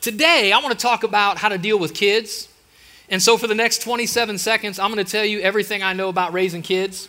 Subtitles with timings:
[0.00, 2.48] Today, I want to talk about how to deal with kids.
[3.10, 6.08] And so, for the next 27 seconds, I'm going to tell you everything I know
[6.08, 7.06] about raising kids.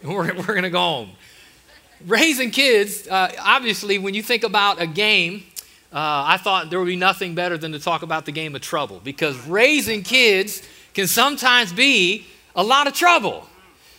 [0.00, 1.10] And we're, we're going to go home.
[2.06, 5.42] Raising kids, uh, obviously, when you think about a game,
[5.92, 8.60] uh, I thought there would be nothing better than to talk about the game of
[8.60, 10.62] trouble because raising kids
[10.94, 13.44] can sometimes be a lot of trouble.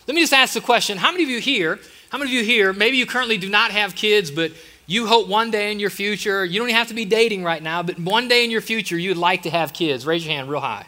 [0.06, 2.44] Let me just ask the question how many of you here, how many of you
[2.44, 4.52] here, maybe you currently do not have kids, but
[4.92, 7.62] you hope one day in your future, you don't even have to be dating right
[7.62, 10.04] now, but one day in your future you would like to have kids.
[10.04, 10.86] Raise your hand real high.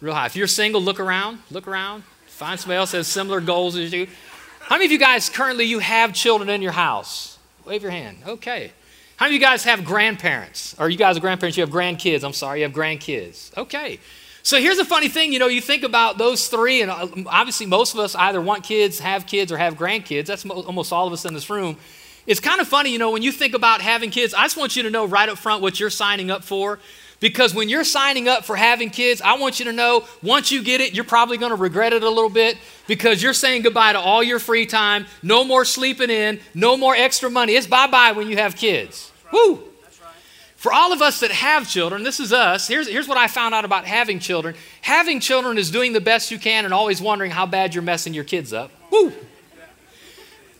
[0.00, 0.26] Real high.
[0.26, 1.40] If you're single, look around.
[1.50, 2.04] Look around.
[2.26, 4.06] Find somebody else that has similar goals as you.
[4.60, 7.38] How many of you guys currently you have children in your house?
[7.64, 8.18] Wave your hand.
[8.26, 8.72] Okay.
[9.16, 10.74] How many of you guys have grandparents?
[10.78, 12.22] Or you guys are grandparents, you have grandkids.
[12.24, 13.56] I'm sorry, you have grandkids.
[13.56, 13.98] Okay.
[14.42, 17.66] So here's a funny thing, you know, you think about those three, and uh, obviously
[17.66, 20.26] most of us either want kids, have kids, or have grandkids.
[20.26, 21.76] That's almost all of us in this room.
[22.28, 24.76] It's kind of funny, you know, when you think about having kids, I just want
[24.76, 26.78] you to know right up front what you're signing up for.
[27.20, 30.62] Because when you're signing up for having kids, I want you to know once you
[30.62, 33.94] get it, you're probably going to regret it a little bit because you're saying goodbye
[33.94, 37.54] to all your free time, no more sleeping in, no more extra money.
[37.54, 39.10] It's bye bye when you have kids.
[39.24, 39.32] Right.
[39.32, 39.54] Woo!
[39.54, 39.64] Right.
[40.56, 42.68] For all of us that have children, this is us.
[42.68, 44.54] Here's, here's what I found out about having children.
[44.82, 48.12] Having children is doing the best you can and always wondering how bad you're messing
[48.12, 48.70] your kids up.
[48.92, 49.12] Woo!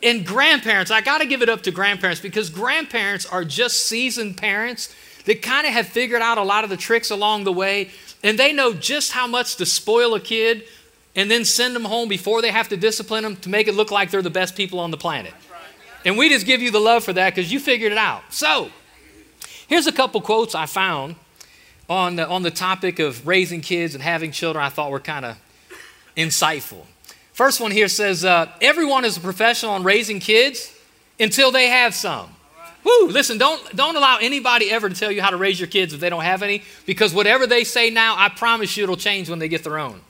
[0.02, 4.36] And grandparents, I got to give it up to grandparents because grandparents are just seasoned
[4.36, 7.90] parents that kind of have figured out a lot of the tricks along the way,
[8.22, 10.64] and they know just how much to spoil a kid
[11.16, 13.90] and then send them home before they have to discipline them to make it look
[13.90, 15.34] like they're the best people on the planet.
[16.04, 18.22] And we just give you the love for that because you figured it out.
[18.30, 18.70] So,
[19.66, 21.16] here's a couple quotes I found
[21.88, 25.24] on the, on the topic of raising kids and having children I thought were kind
[25.24, 25.36] of
[26.16, 26.84] insightful.
[27.38, 30.74] First one here says, uh, everyone is a professional on raising kids
[31.20, 32.34] until they have some.
[32.82, 35.94] Woo, listen, don't, don't allow anybody ever to tell you how to raise your kids
[35.94, 39.30] if they don't have any, because whatever they say now, I promise you it'll change
[39.30, 40.00] when they get their own.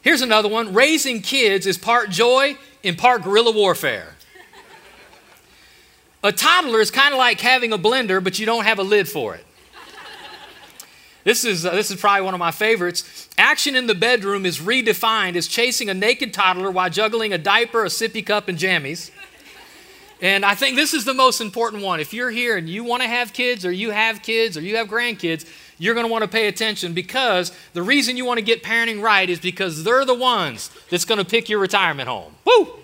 [0.00, 4.14] Here's another one raising kids is part joy and part guerrilla warfare.
[6.22, 9.06] A toddler is kind of like having a blender, but you don't have a lid
[9.06, 9.44] for it.
[11.24, 13.28] This is, uh, this is probably one of my favorites.
[13.38, 17.84] Action in the bedroom is redefined as chasing a naked toddler while juggling a diaper,
[17.84, 19.10] a sippy cup, and jammies.
[20.20, 21.98] And I think this is the most important one.
[21.98, 24.76] If you're here and you want to have kids, or you have kids, or you
[24.76, 25.46] have grandkids,
[25.78, 29.02] you're going to want to pay attention because the reason you want to get parenting
[29.02, 32.34] right is because they're the ones that's going to pick your retirement home.
[32.44, 32.78] Woo!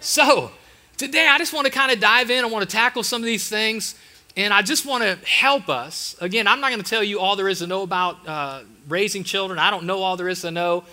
[0.00, 0.52] So,
[0.96, 2.44] today I just want to kind of dive in.
[2.44, 3.94] I want to tackle some of these things.
[4.36, 6.16] And I just want to help us.
[6.20, 9.24] Again, I'm not going to tell you all there is to know about uh, raising
[9.24, 9.58] children.
[9.58, 10.84] I don't know all there is to know.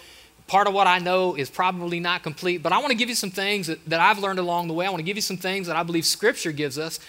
[0.47, 3.15] Part of what I know is probably not complete, but I want to give you
[3.15, 4.85] some things that, that I've learned along the way.
[4.85, 6.99] I want to give you some things that I believe Scripture gives us,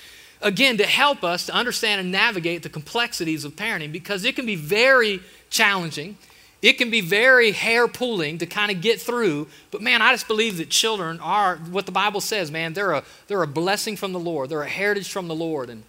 [0.43, 4.47] again, to help us to understand and navigate the complexities of parenting because it can
[4.47, 6.19] be very challenging.
[6.63, 10.29] It can be very hair pulling to kind of get through, but man, I just
[10.29, 12.75] believe that children are what the Bible says, man.
[12.75, 15.71] They're a, they're a blessing from the Lord, they're a heritage from the Lord.
[15.71, 15.83] And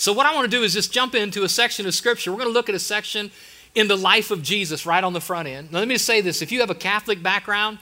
[0.00, 2.30] so, what I want to do is just jump into a section of Scripture.
[2.30, 3.30] We're going to look at a section
[3.74, 5.72] in the life of Jesus right on the front end.
[5.72, 7.76] Now, let me just say this if you have a Catholic background,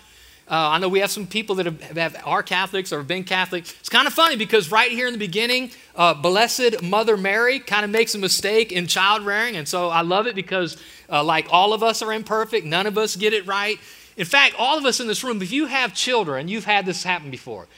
[0.50, 3.22] uh, I know we have some people that have, have, are Catholics or have been
[3.22, 3.72] Catholic.
[3.78, 7.84] It's kind of funny because right here in the beginning, uh, Blessed Mother Mary kind
[7.84, 9.54] of makes a mistake in child rearing.
[9.54, 10.76] And so I love it because,
[11.08, 13.78] uh, like all of us are imperfect, none of us get it right.
[14.16, 17.04] In fact, all of us in this room, if you have children, you've had this
[17.04, 17.68] happen before.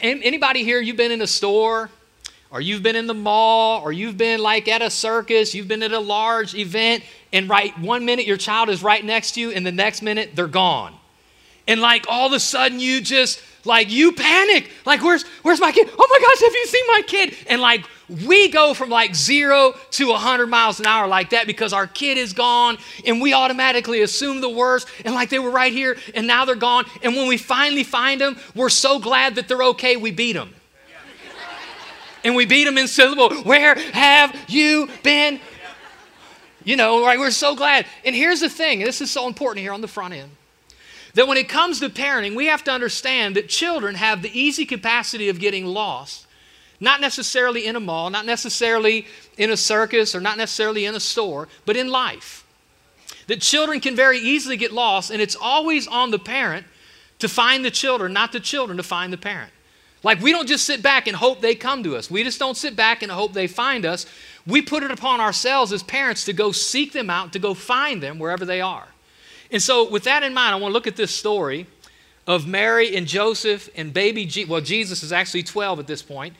[0.00, 1.90] Anybody here, you've been in a store
[2.56, 5.82] or you've been in the mall, or you've been like at a circus, you've been
[5.82, 9.50] at a large event, and right one minute your child is right next to you,
[9.50, 10.94] and the next minute they're gone.
[11.68, 14.70] And like all of a sudden you just like you panic.
[14.86, 15.90] Like, where's where's my kid?
[15.98, 17.36] Oh my gosh, have you seen my kid?
[17.50, 17.84] And like
[18.24, 22.16] we go from like zero to 100 miles an hour like that because our kid
[22.16, 26.26] is gone and we automatically assume the worst and like they were right here and
[26.26, 26.86] now they're gone.
[27.02, 30.55] And when we finally find them, we're so glad that they're okay, we beat them
[32.26, 33.32] and we beat them in syllable.
[33.44, 35.38] Where have you been?
[36.64, 37.20] You know, right?
[37.20, 37.86] We're so glad.
[38.04, 40.32] And here's the thing this is so important here on the front end
[41.14, 44.66] that when it comes to parenting, we have to understand that children have the easy
[44.66, 46.26] capacity of getting lost.
[46.80, 49.06] Not necessarily in a mall, not necessarily
[49.38, 52.44] in a circus, or not necessarily in a store, but in life.
[53.28, 56.66] That children can very easily get lost, and it's always on the parent
[57.20, 59.52] to find the children, not the children to find the parent.
[60.06, 62.08] Like, we don't just sit back and hope they come to us.
[62.08, 64.06] We just don't sit back and hope they find us.
[64.46, 68.00] We put it upon ourselves as parents to go seek them out, to go find
[68.00, 68.86] them wherever they are.
[69.50, 71.66] And so, with that in mind, I want to look at this story
[72.24, 76.36] of Mary and Joseph and baby Je- well, Jesus is actually 12 at this point.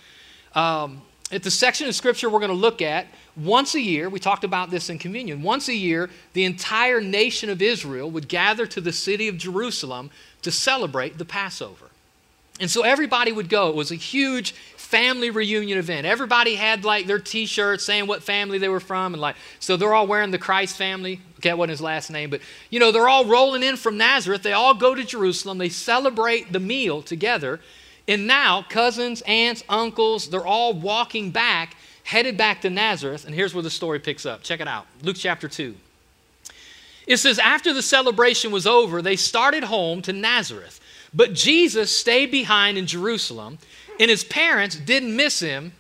[0.55, 1.03] Um,
[1.33, 4.45] at the section of scripture we're going to look at, once a year, we talked
[4.45, 8.81] about this in communion, once a year, the entire nation of Israel would gather to
[8.81, 10.11] the city of Jerusalem
[10.43, 11.86] to celebrate the Passover.
[12.59, 13.69] And so everybody would go.
[13.69, 14.53] It was a huge
[14.87, 16.07] family reunion event.
[16.07, 19.93] Everybody had like their t-shirts saying what family they were from and like so they're
[19.93, 21.21] all wearing the Christ family.
[21.39, 24.43] Okay, that wasn't his last name, but you know, they're all rolling in from Nazareth.
[24.43, 25.59] They all go to Jerusalem.
[25.59, 27.61] They celebrate the meal together.
[28.09, 33.25] And now cousins, aunts, uncles, they're all walking back, headed back to Nazareth.
[33.25, 34.45] And here's where the story picks up.
[34.45, 34.87] Check it out.
[35.03, 35.75] Luke chapter 2.
[37.09, 40.81] It says after the celebration was over, they started home to Nazareth.
[41.17, 43.59] But Jesus stayed behind in Jerusalem
[43.99, 45.73] and his parents didn't miss him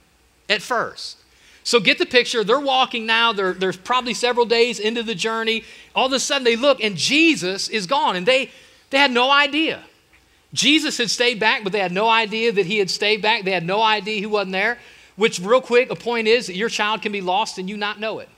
[0.48, 1.18] at first.
[1.62, 2.42] So get the picture.
[2.42, 3.34] They're walking now.
[3.34, 5.64] They're, they're probably several days into the journey.
[5.94, 8.16] All of a sudden they look and Jesus is gone.
[8.16, 8.50] And they,
[8.90, 9.82] they had no idea.
[10.54, 13.44] Jesus had stayed back, but they had no idea that he had stayed back.
[13.44, 14.78] They had no idea he wasn't there.
[15.16, 17.98] Which, real quick, a point is that your child can be lost and you not
[17.98, 18.28] know it.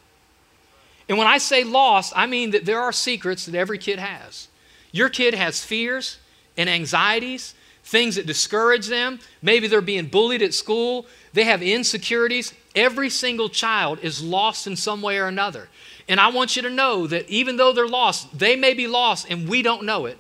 [1.09, 4.49] And when I say lost, I mean that there are secrets that every kid has.
[4.91, 6.19] Your kid has fears
[6.59, 7.55] and anxieties
[7.89, 9.19] things that discourage them.
[9.41, 11.07] Maybe they're being bullied at school.
[11.33, 12.53] They have insecurities.
[12.77, 15.69] Every single child is lost in some way or another.
[16.07, 19.27] And I want you to know that even though they're lost, they may be lost
[19.31, 20.19] and we don't know it.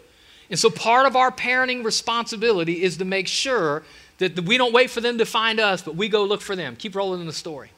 [0.50, 3.82] And so part of our parenting responsibility is to make sure
[4.16, 6.74] that we don't wait for them to find us, but we go look for them.
[6.74, 7.70] Keep rolling in the story.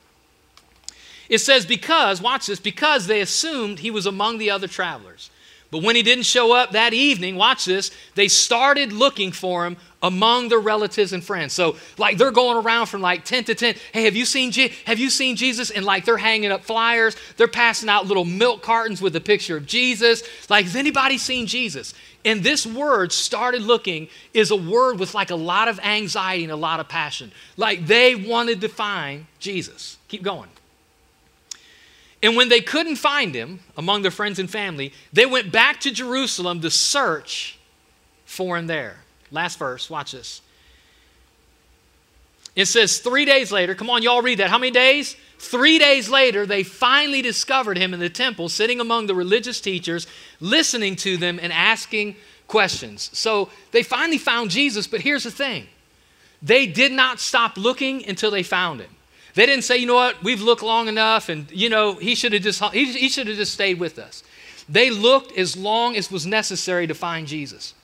[1.29, 5.30] It says, because, watch this, because they assumed he was among the other travelers.
[5.71, 9.77] But when he didn't show up that evening, watch this, they started looking for him
[10.03, 11.53] among their relatives and friends.
[11.53, 13.77] So, like, they're going around from like 10 to 10.
[13.93, 15.71] Hey, have you seen, Je- have you seen Jesus?
[15.71, 17.17] And like, they're hanging up flyers.
[17.37, 20.23] They're passing out little milk cartons with a picture of Jesus.
[20.49, 21.95] Like, has anybody seen Jesus?
[22.25, 26.53] And this word, started looking, is a word with like a lot of anxiety and
[26.53, 27.31] a lot of passion.
[27.57, 29.99] Like, they wanted to find Jesus.
[30.09, 30.49] Keep going.
[32.23, 35.91] And when they couldn't find him among their friends and family, they went back to
[35.91, 37.59] Jerusalem to search
[38.27, 38.97] for him there.
[39.31, 40.43] Last verse, watch this.
[42.57, 44.51] It says, three days later, come on, y'all read that.
[44.51, 45.17] How many days?
[45.39, 50.07] Three days later, they finally discovered him in the temple, sitting among the religious teachers,
[50.41, 52.17] listening to them and asking
[52.49, 53.09] questions.
[53.15, 55.67] So they finally found Jesus, but here's the thing
[56.43, 58.91] they did not stop looking until they found him.
[59.35, 62.33] They didn't say, you know what, we've looked long enough and, you know, he should
[62.33, 64.23] have just, he, he should have just stayed with us.
[64.69, 67.75] They looked as long as was necessary to find Jesus.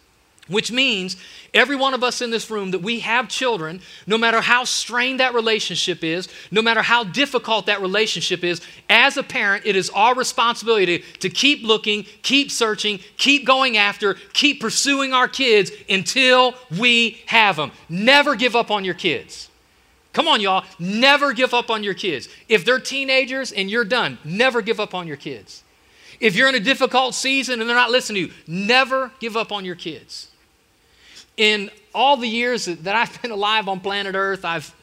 [0.49, 1.17] Which means
[1.53, 5.19] every one of us in this room that we have children, no matter how strained
[5.19, 9.91] that relationship is, no matter how difficult that relationship is, as a parent, it is
[9.91, 15.73] our responsibility to, to keep looking, keep searching, keep going after, keep pursuing our kids
[15.89, 17.73] until we have them.
[17.89, 19.51] Never give up on your kids.
[20.17, 20.65] Come on, y'all.
[20.79, 22.31] Never give up on your kids.
[22.49, 25.63] If they're teenagers and you're done, never give up on your kids.
[26.21, 29.53] If you're in a difficult season and they're not listening to you, never give up
[29.53, 30.29] on your kids.
[31.37, 34.75] In all the years that I've been alive on planet Earth, I've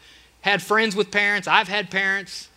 [0.41, 2.47] had friends with parents, I've had parents,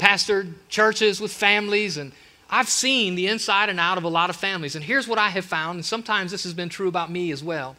[0.00, 2.10] pastored churches with families, and
[2.50, 4.74] I've seen the inside and out of a lot of families.
[4.74, 7.44] And here's what I have found, and sometimes this has been true about me as
[7.44, 7.76] well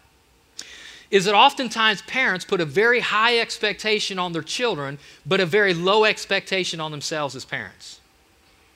[1.14, 5.72] is that oftentimes parents put a very high expectation on their children, but a very
[5.72, 8.02] low expectation on themselves as parents.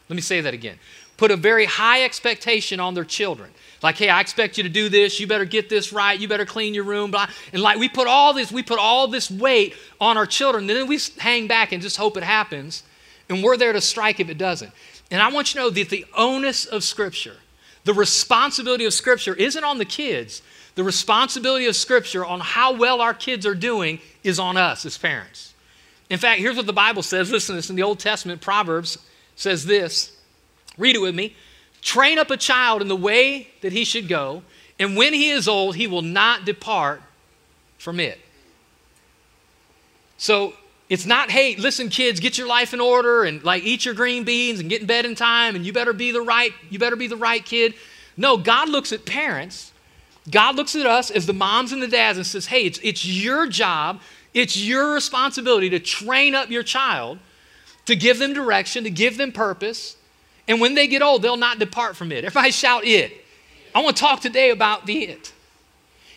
[0.08, 0.78] Let me say that again.
[1.18, 3.50] Put a very high expectation on their children.
[3.82, 5.20] Like, hey, I expect you to do this.
[5.20, 6.20] You better get this right.
[6.20, 7.10] You better clean your room.
[7.10, 7.28] Blah.
[7.54, 10.68] And like, we put all this, we put all this weight on our children.
[10.68, 12.84] Then we hang back and just hope it happens.
[13.30, 14.72] And we're there to strike if it doesn't.
[15.10, 17.38] And I want you to know that the onus of Scripture,
[17.84, 20.44] the responsibility of Scripture, isn't on the kids,
[20.78, 24.96] the responsibility of Scripture on how well our kids are doing is on us as
[24.96, 25.56] parents.
[26.08, 27.32] In fact, here's what the Bible says.
[27.32, 29.00] Listen to this in the Old Testament, Proverbs
[29.36, 30.16] says this.
[30.78, 31.36] Read it with me.
[31.82, 34.44] Train up a child in the way that he should go,
[34.78, 37.02] and when he is old, he will not depart
[37.80, 38.20] from it.
[40.20, 40.54] So
[40.90, 44.26] it's not, hey, listen, kids, get your life in order and like eat your green
[44.26, 46.96] beans and get in bed in time, and you better be the right, you better
[46.96, 47.74] be the right kid.
[48.16, 49.72] No, God looks at parents
[50.30, 53.06] God looks at us as the moms and the dads and says, hey, it's, it's
[53.06, 54.02] your job,
[54.34, 57.20] it's your responsibility to train up your child,
[57.86, 59.96] to give them direction, to give them purpose.
[60.48, 62.26] And when they get old, they'll not depart from it.
[62.26, 63.26] Everybody shout it.
[63.74, 65.34] I want to talk today about the it.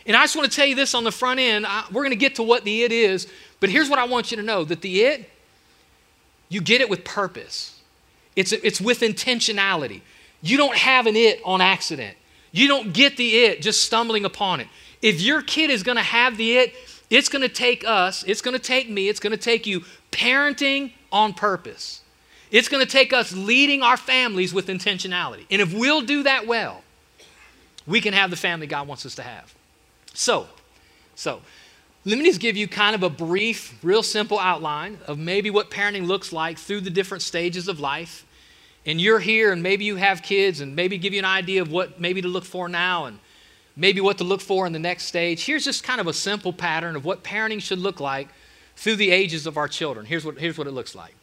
[0.06, 1.66] And I just want to tell you this on the front end.
[1.66, 3.28] I, we're going to get to what the it is,
[3.60, 5.30] but here's what I want you to know that the it,
[6.48, 7.80] you get it with purpose,
[8.34, 10.00] it's, it's with intentionality.
[10.42, 12.16] You don't have an it on accident.
[12.52, 14.68] You don't get the it just stumbling upon it.
[15.02, 16.74] If your kid is going to have the it,
[17.08, 19.84] it's going to take us, it's going to take me, it's going to take you
[20.12, 22.02] parenting on purpose.
[22.50, 25.46] It's going to take us leading our families with intentionality.
[25.50, 26.82] And if we'll do that well,
[27.86, 29.54] we can have the family God wants us to have.
[30.14, 30.48] So,
[31.14, 31.40] so
[32.04, 35.70] let me just give you kind of a brief, real simple outline of maybe what
[35.70, 38.24] parenting looks like through the different stages of life.
[38.86, 41.70] And you're here, and maybe you have kids, and maybe give you an idea of
[41.70, 43.18] what maybe to look for now and
[43.76, 45.44] maybe what to look for in the next stage.
[45.44, 48.28] Here's just kind of a simple pattern of what parenting should look like
[48.76, 50.06] through the ages of our children.
[50.06, 51.14] Here's what, here's what it looks like.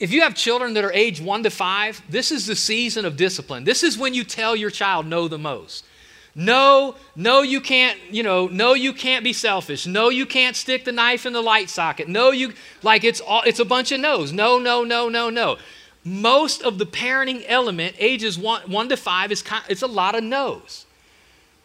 [0.00, 3.16] If you have children that are age one to five, this is the season of
[3.16, 3.64] discipline.
[3.64, 5.84] This is when you tell your child no the most.
[6.34, 9.86] No, no, you can't, you know, no, you can't be selfish.
[9.86, 12.08] No, you can't stick the knife in the light socket.
[12.08, 14.32] No, you, like it's all, it's a bunch of no's.
[14.32, 15.58] No, no, no, no, no.
[16.04, 20.14] Most of the parenting element, ages one, one to five, is kind, it's a lot
[20.14, 20.84] of no's.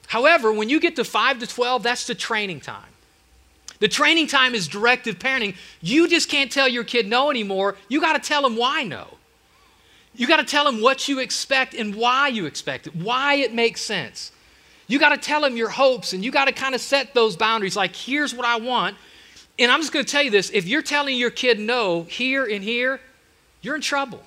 [0.07, 2.89] However, when you get to five to 12, that's the training time.
[3.79, 5.55] The training time is directive parenting.
[5.81, 7.77] You just can't tell your kid no anymore.
[7.87, 9.17] You got to tell them why no.
[10.15, 13.53] You got to tell them what you expect and why you expect it, why it
[13.53, 14.31] makes sense.
[14.87, 17.35] You got to tell them your hopes and you got to kind of set those
[17.35, 18.97] boundaries like, here's what I want.
[19.59, 22.45] And I'm just going to tell you this if you're telling your kid no here
[22.45, 22.99] and here,
[23.61, 24.23] you're in trouble.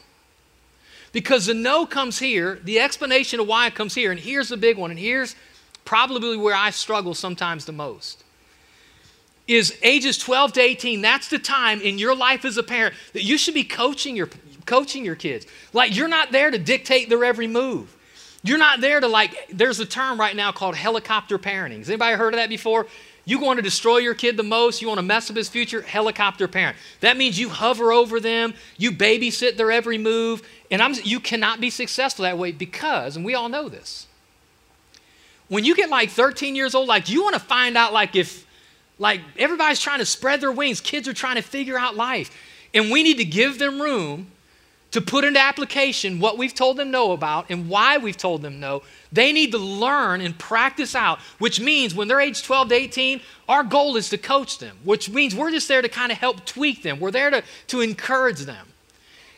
[1.13, 4.57] Because the no comes here, the explanation of why it comes here, and here's the
[4.57, 5.37] big one, and here's
[5.85, 8.25] probably where I struggle sometimes the most
[9.49, 13.25] is ages 12 to 18 that's the time in your life as a parent that
[13.25, 14.29] you should be coaching your
[14.67, 15.47] coaching your kids.
[15.73, 17.97] Like you're not there to dictate their every move.
[18.45, 21.79] You're not there to like there's a term right now called helicopter parenting.
[21.79, 22.87] Has anybody heard of that before
[23.25, 25.83] you want to destroy your kid the most you want to mess up his future
[25.83, 30.95] helicopter parent that means you hover over them you babysit their every move and I'm,
[31.05, 34.07] you cannot be successful that way because and we all know this
[35.49, 38.47] when you get like 13 years old like you want to find out like if
[38.99, 40.81] like everybody's trying to spread their wings.
[40.81, 42.31] Kids are trying to figure out life.
[42.73, 44.29] And we need to give them room
[44.93, 48.61] to put into application what we've told them no about and why we've told them
[48.61, 48.83] no.
[49.11, 53.21] They need to learn and practice out, which means when they're age 12 to 18,
[53.49, 56.45] our goal is to coach them, which means we're just there to kind of help
[56.45, 57.01] tweak them.
[57.01, 58.69] We're there to, to encourage them.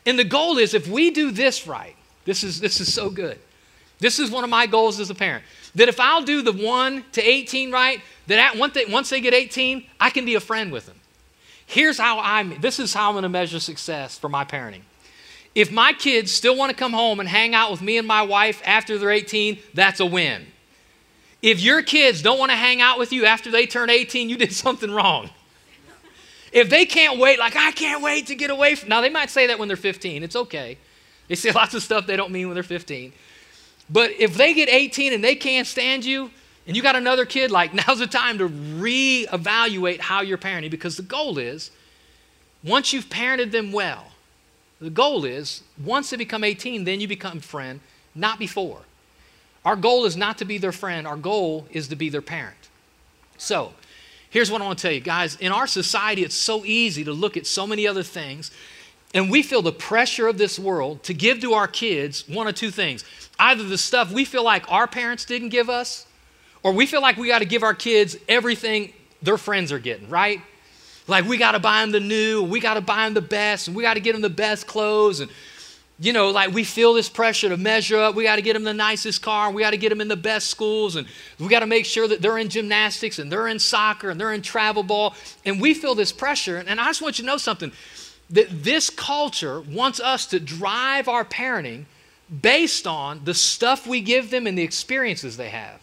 [0.04, 3.38] And the goal is if we do this right, this is, this is so good.
[4.00, 5.44] This is one of my goals as a parent.
[5.76, 9.34] That if I'll do the 1 to 18 right, that once they, once they get
[9.34, 10.96] 18, I can be a friend with them.
[11.66, 14.82] Here's how I'm, this is how I'm going to measure success for my parenting.
[15.54, 18.22] If my kids still want to come home and hang out with me and my
[18.22, 20.46] wife after they're 18, that's a win.
[21.42, 24.36] If your kids don't want to hang out with you after they turn 18, you
[24.38, 25.30] did something wrong.
[26.52, 28.88] If they can't wait, like, I can't wait to get away from.
[28.88, 30.22] Now, they might say that when they're 15.
[30.22, 30.78] It's okay.
[31.28, 33.12] They say lots of stuff they don't mean when they're 15.
[33.90, 36.30] But if they get 18 and they can't stand you,
[36.66, 40.96] and you got another kid, like now's the time to reevaluate how you're parenting because
[40.96, 41.70] the goal is
[42.62, 44.06] once you've parented them well,
[44.84, 47.80] the goal is once they become 18, then you become friend,
[48.14, 48.80] not before.
[49.64, 52.68] Our goal is not to be their friend, our goal is to be their parent.
[53.38, 53.72] So,
[54.28, 55.36] here's what I want to tell you, guys.
[55.36, 58.50] In our society, it's so easy to look at so many other things,
[59.14, 62.54] and we feel the pressure of this world to give to our kids one of
[62.54, 63.04] two things
[63.38, 66.06] either the stuff we feel like our parents didn't give us,
[66.62, 70.10] or we feel like we got to give our kids everything their friends are getting,
[70.10, 70.42] right?
[71.06, 73.68] Like we got to buy them the new, we got to buy them the best,
[73.68, 75.20] and we got to get them the best clothes.
[75.20, 75.30] And,
[75.98, 78.14] you know, like we feel this pressure to measure up.
[78.14, 80.08] We got to get them the nicest car, and we got to get them in
[80.08, 81.06] the best schools, and
[81.38, 84.32] we got to make sure that they're in gymnastics, and they're in soccer, and they're
[84.32, 85.14] in travel ball.
[85.44, 86.56] And we feel this pressure.
[86.56, 87.72] And I just want you to know something
[88.30, 91.84] that this culture wants us to drive our parenting
[92.40, 95.80] based on the stuff we give them and the experiences they have.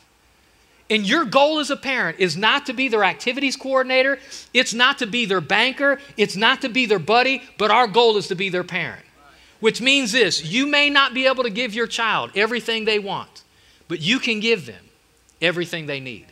[0.92, 4.20] And your goal as a parent is not to be their activities coordinator,
[4.54, 8.18] it's not to be their banker, it's not to be their buddy, but our goal
[8.18, 9.06] is to be their parent.
[9.62, 13.44] Which means this you may not be able to give your child everything they want,
[13.88, 14.84] but you can give them
[15.42, 16.26] everything they need.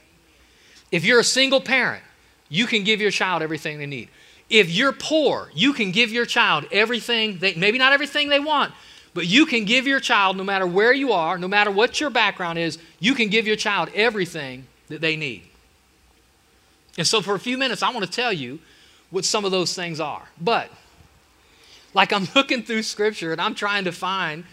[0.92, 2.04] If you're a single parent,
[2.50, 4.10] you can give your child everything they need.
[4.50, 8.74] If you're poor, you can give your child everything they maybe not everything they want,
[9.14, 12.10] but you can give your child, no matter where you are, no matter what your
[12.10, 15.44] background is, you can give your child everything that they need.
[16.98, 18.60] And so, for a few minutes, I want to tell you
[19.10, 20.28] what some of those things are.
[20.40, 20.70] But,
[21.94, 24.44] like, I'm looking through scripture and I'm trying to find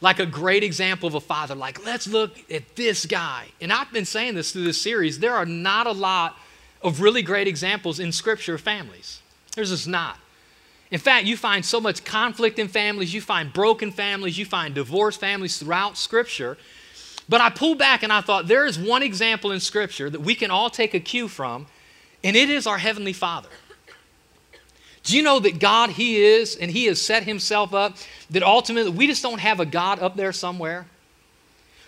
[0.00, 1.54] like a great example of a father.
[1.54, 3.46] Like, let's look at this guy.
[3.60, 5.18] And I've been saying this through this series.
[5.18, 6.36] There are not a lot
[6.82, 9.20] of really great examples in scripture of families.
[9.54, 10.18] There's just not.
[10.90, 14.74] In fact, you find so much conflict in families, you find broken families, you find
[14.74, 16.56] divorced families throughout Scripture.
[17.28, 20.34] But I pulled back and I thought there is one example in Scripture that we
[20.34, 21.66] can all take a cue from,
[22.22, 23.48] and it is our Heavenly Father.
[25.02, 27.96] Do you know that God, He is, and He has set Himself up,
[28.30, 30.86] that ultimately we just don't have a God up there somewhere?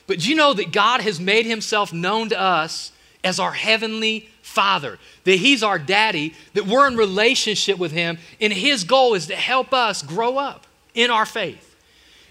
[0.07, 4.31] But do you know that God has made Himself known to us as our heavenly
[4.49, 9.26] Father, that He's our daddy, that we're in relationship with Him, and His goal is
[9.26, 11.76] to help us grow up in our faith.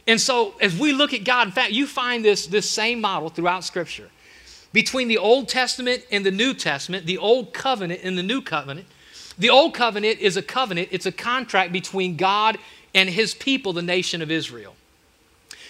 [0.07, 3.29] And so, as we look at God, in fact, you find this, this same model
[3.29, 4.09] throughout Scripture.
[4.73, 8.87] Between the Old Testament and the New Testament, the Old Covenant and the New Covenant,
[9.37, 12.57] the Old Covenant is a covenant, it's a contract between God
[12.95, 14.75] and His people, the nation of Israel.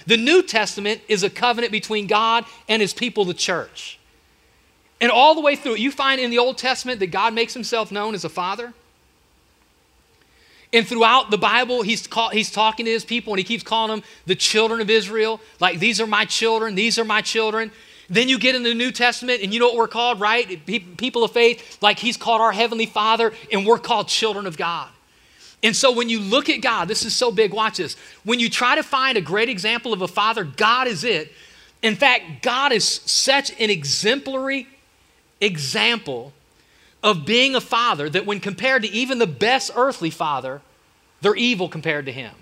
[0.06, 3.97] The New Testament is a covenant between God and His people, the church.
[5.00, 7.92] And all the way through you find in the Old Testament that God makes Himself
[7.92, 8.74] known as a Father.
[10.74, 13.90] And throughout the Bible, he's, call, he's talking to his people and he keeps calling
[13.90, 15.40] them the children of Israel.
[15.60, 17.72] Like, these are my children, these are my children.
[18.10, 20.66] Then you get in the New Testament and you know what we're called, right?
[20.66, 24.90] People of faith, like he's called our Heavenly Father and we're called children of God.
[25.64, 27.96] And so when you look at God, this is so big, watch this.
[28.24, 31.32] When you try to find a great example of a father, God is it.
[31.82, 34.68] In fact, God is such an exemplary
[35.40, 36.34] example
[37.04, 40.62] of being a father that when compared to even the best earthly father,
[41.22, 42.34] they're evil compared to him.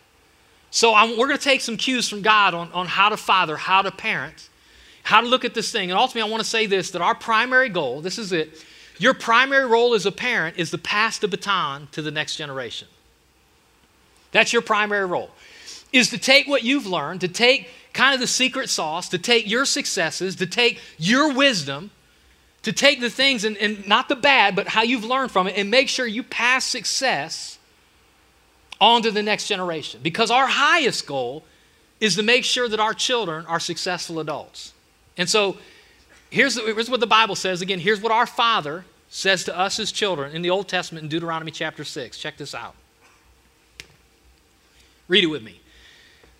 [0.72, 3.56] So I'm, we're going to take some cues from God on, on how to father,
[3.58, 4.50] how to parent,
[5.04, 5.90] how to look at this thing.
[5.92, 8.66] And ultimately, I want to say this that our primary goal, this is it,
[8.98, 12.88] your primary role as a parent is to pass the baton to the next generation.
[14.32, 15.32] That's your primary role,
[15.94, 19.50] is to take what you've learned, to take kind of the secret sauce, to take
[19.50, 21.92] your successes, to take your wisdom,
[22.66, 25.56] to take the things and, and not the bad, but how you've learned from it
[25.56, 27.60] and make sure you pass success
[28.82, 30.00] on to the next generation.
[30.02, 31.44] Because our highest goal
[32.00, 34.74] is to make sure that our children are successful adults.
[35.16, 35.58] And so
[36.32, 37.62] here's, here's what the Bible says.
[37.62, 41.10] Again, here's what our Father says to us as children in the Old Testament in
[41.10, 42.18] Deuteronomy chapter 6.
[42.18, 42.74] Check this out.
[45.08, 45.62] Read it with me.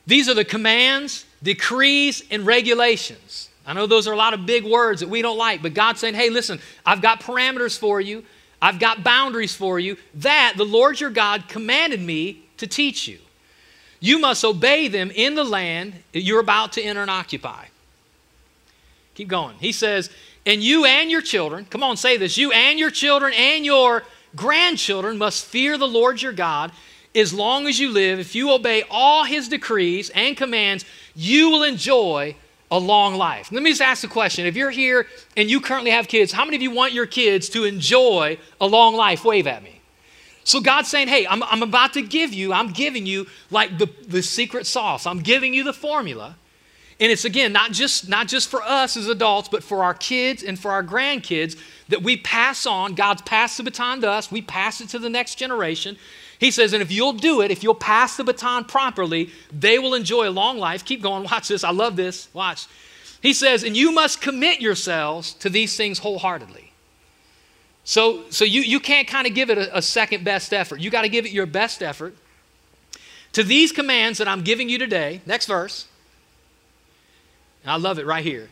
[0.08, 4.64] These are the commands, decrees, and regulations I know those are a lot of big
[4.64, 8.24] words that we don't like, but God's saying, hey, listen, I've got parameters for you,
[8.62, 13.20] I've got boundaries for you that the Lord your God commanded me to teach you.
[14.00, 17.66] You must obey them in the land you're about to enter and occupy.
[19.16, 19.56] Keep going.
[19.60, 20.10] He says,
[20.46, 24.04] and you and your children, come on, say this, you and your children and your
[24.36, 26.72] grandchildren must fear the Lord your God
[27.16, 28.20] as long as you live.
[28.20, 32.36] If you obey all his decrees and commands, you will enjoy
[32.76, 33.52] a long life.
[33.52, 34.46] Let me just ask a question.
[34.46, 35.08] If you're here
[35.38, 38.68] and you currently have kids, how many of you want your kids to enjoy a
[38.68, 39.24] long life?
[39.24, 39.82] Wave at me.
[40.44, 43.90] So God's saying, hey, I'm, I'm about to give you, I'm giving you like the,
[44.08, 45.08] the secret sauce.
[45.08, 46.36] I'm giving you the formula.
[47.00, 50.44] And it's again not just not just for us as adults, but for our kids
[50.44, 51.58] and for our grandkids
[51.90, 52.94] that we pass on.
[52.94, 55.98] God's passed the baton to us, we pass it to the next generation.
[56.40, 59.94] He says, and if you'll do it, if you'll pass the baton properly, they will
[59.94, 60.84] enjoy a long life.
[60.84, 61.64] Keep going, watch this.
[61.64, 62.28] I love this.
[62.34, 62.68] Watch.
[63.22, 66.72] He says, and you must commit yourselves to these things wholeheartedly.
[67.84, 70.80] So, so you, you can't kind of give it a, a second best effort.
[70.80, 72.16] You got to give it your best effort.
[73.34, 75.88] To these commands that I'm giving you today, next verse.
[77.64, 78.50] And I love it right here.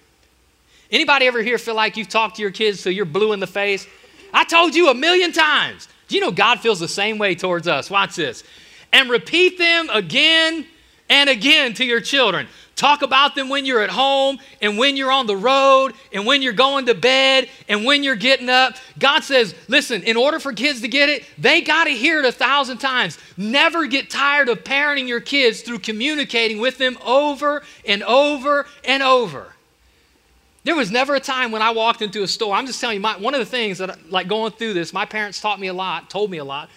[0.92, 3.48] Anybody ever here feel like you've talked to your kids so you're blue in the
[3.48, 3.88] face?
[4.34, 5.88] I told you a million times.
[6.14, 7.90] Do you know God feels the same way towards us?
[7.90, 8.44] Watch this.
[8.92, 10.68] And repeat them again
[11.10, 12.48] and again to your children.
[12.76, 16.44] Talk about them when you're at home and when you're on the road and when
[16.44, 18.76] you're going to bed and when you're getting up.
[19.00, 22.26] God says, listen, in order for kids to get it, they got to hear it
[22.26, 23.18] a thousand times.
[23.36, 29.02] Never get tired of parenting your kids through communicating with them over and over and
[29.02, 29.52] over.
[30.64, 32.56] There was never a time when I walked into a store.
[32.56, 35.06] I'm just telling you, my, one of the things that, like going through this, my
[35.06, 36.70] parents taught me a lot, told me a lot.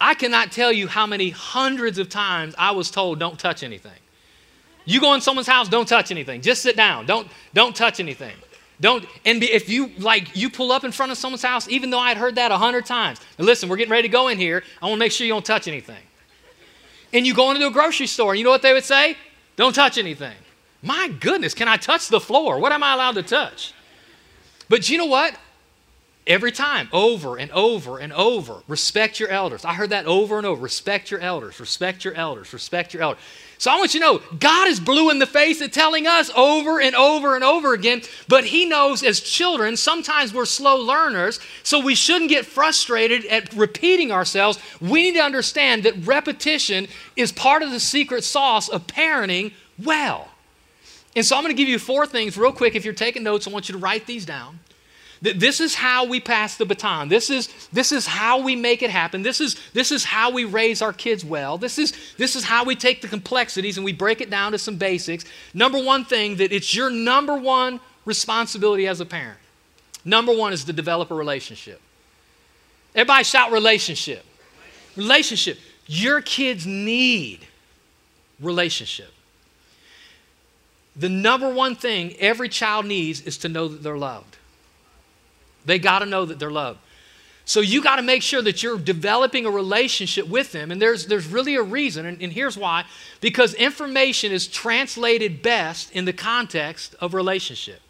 [0.00, 3.92] I cannot tell you how many hundreds of times I was told, don't touch anything.
[4.84, 6.40] You go in someone's house, don't touch anything.
[6.40, 7.06] Just sit down.
[7.06, 8.34] Don't, don't touch anything.
[8.80, 11.90] Don't, and be, if you like, you pull up in front of someone's house, even
[11.90, 13.20] though I had heard that a hundred times.
[13.38, 14.64] Listen, we're getting ready to go in here.
[14.82, 16.02] I want to make sure you don't touch anything.
[17.12, 19.16] And you go into a grocery store, and you know what they would say?
[19.54, 20.34] Don't touch anything.
[20.82, 22.58] My goodness, can I touch the floor?
[22.58, 23.72] What am I allowed to touch?
[24.68, 25.36] But you know what?
[26.24, 29.64] Every time, over and over and over, respect your elders.
[29.64, 30.62] I heard that over and over.
[30.62, 33.20] Respect your elders, respect your elders, respect your elders.
[33.58, 36.30] So I want you to know God is blue in the face at telling us
[36.36, 41.40] over and over and over again, but He knows as children, sometimes we're slow learners,
[41.64, 44.60] so we shouldn't get frustrated at repeating ourselves.
[44.80, 50.31] We need to understand that repetition is part of the secret sauce of parenting well.
[51.14, 52.74] And so I'm going to give you four things real quick.
[52.74, 54.60] If you're taking notes, I want you to write these down.
[55.20, 57.08] This is how we pass the baton.
[57.08, 59.22] This is, this is how we make it happen.
[59.22, 61.58] This is, this is how we raise our kids well.
[61.58, 64.58] This is, this is how we take the complexities and we break it down to
[64.58, 65.24] some basics.
[65.54, 69.38] Number one thing that it's your number one responsibility as a parent.
[70.04, 71.80] Number one is to develop a relationship.
[72.96, 74.24] Everybody shout relationship.
[74.96, 75.56] Relationship.
[75.86, 77.46] Your kids need
[78.40, 79.12] relationship.
[80.94, 84.36] The number one thing every child needs is to know that they're loved.
[85.64, 86.80] They got to know that they're loved.
[87.44, 90.70] So you got to make sure that you're developing a relationship with them.
[90.70, 92.84] And there's, there's really a reason, and, and here's why
[93.20, 97.80] because information is translated best in the context of relationship.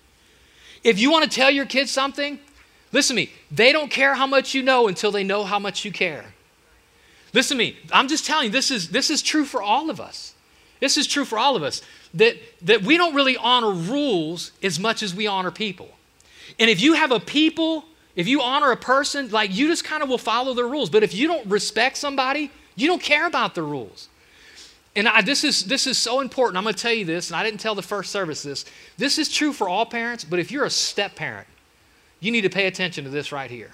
[0.83, 2.41] If you want to tell your kids something,
[2.93, 5.85] listen to me, they don't care how much you know until they know how much
[5.85, 6.35] you care.
[7.35, 10.01] Listen to me, I'm just telling you, this is, this is true for all of
[10.01, 10.35] us.
[10.81, 11.83] This is true for all of us
[12.15, 15.89] that, that we don't really honor rules as much as we honor people.
[16.59, 17.85] And if you have a people,
[18.17, 20.91] if you honor a person, like you just kind of will follow the rules.
[20.91, 24.09] But if you don't respect somebody, you don't care about the rules.
[24.95, 26.59] And I, this, is, this is so important.
[26.59, 28.67] I'm going to tell you this, and I didn't tell the first service this.
[28.99, 31.49] This is true for all parents, but if you're a step parent,
[32.21, 33.71] you need to pay attention to this right here.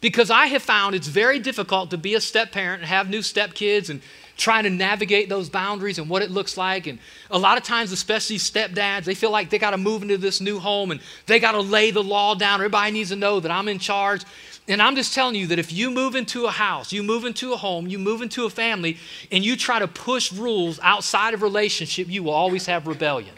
[0.00, 3.22] Because I have found it's very difficult to be a step parent and have new
[3.22, 4.00] step kids and
[4.36, 6.86] trying to navigate those boundaries and what it looks like.
[6.86, 6.98] And
[7.30, 10.40] a lot of times, especially stepdads, they feel like they got to move into this
[10.40, 12.54] new home and they got to lay the law down.
[12.54, 14.22] Everybody needs to know that I'm in charge.
[14.66, 17.52] And I'm just telling you that if you move into a house, you move into
[17.52, 18.96] a home, you move into a family,
[19.30, 23.34] and you try to push rules outside of relationship, you will always have rebellion.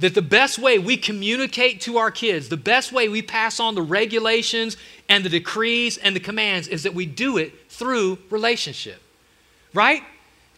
[0.00, 3.76] That the best way we communicate to our kids, the best way we pass on
[3.76, 4.76] the regulations
[5.08, 9.00] and the decrees and the commands is that we do it through relationship
[9.74, 10.02] right?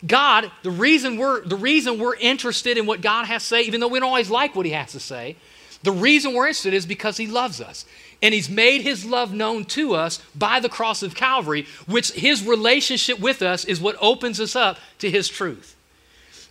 [0.07, 3.81] God, the reason we're the reason we're interested in what God has to say, even
[3.81, 5.37] though we don't always like what He has to say,
[5.83, 7.87] the reason we're interested is because He loves us.
[8.23, 12.45] And He's made His love known to us by the cross of Calvary, which His
[12.45, 15.77] relationship with us is what opens us up to His truth.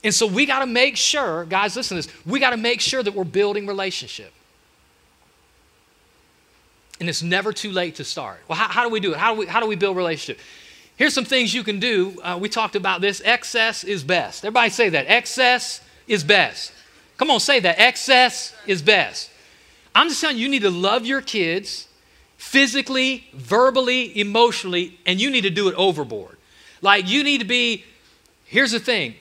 [0.03, 2.81] And so we got to make sure, guys, listen to this, we got to make
[2.81, 4.33] sure that we're building relationship.
[6.99, 8.39] And it's never too late to start.
[8.47, 9.17] Well, how, how do we do it?
[9.17, 10.41] How do we, how do we build relationship?
[11.03, 12.17] Here's some things you can do.
[12.23, 13.21] Uh, we talked about this.
[13.25, 14.45] Excess is best.
[14.45, 15.05] Everybody say that.
[15.09, 16.71] Excess is best.
[17.17, 17.77] Come on, say that.
[17.77, 19.29] Excess is best.
[19.93, 21.89] I'm just telling you, you need to love your kids
[22.37, 26.37] physically, verbally, emotionally, and you need to do it overboard.
[26.81, 27.83] Like, you need to be,
[28.45, 29.15] here's the thing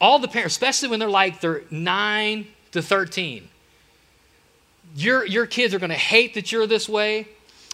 [0.00, 3.48] all the parents, especially when they're like they're 9 to 13,
[4.96, 7.28] your, your kids are going to hate that you're this way.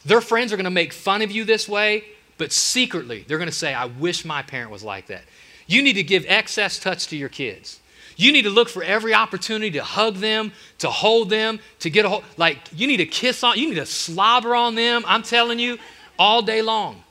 [0.05, 2.05] Their friends are going to make fun of you this way.
[2.38, 5.22] But secretly, they're going to say, I wish my parent was like that.
[5.66, 7.81] You need to give excess touch to your kids.
[8.16, 12.05] You need to look for every opportunity to hug them, to hold them, to get
[12.05, 12.25] a hold.
[12.37, 15.79] Like, you need to kiss on, you need to slobber on them, I'm telling you,
[16.18, 17.03] all day long.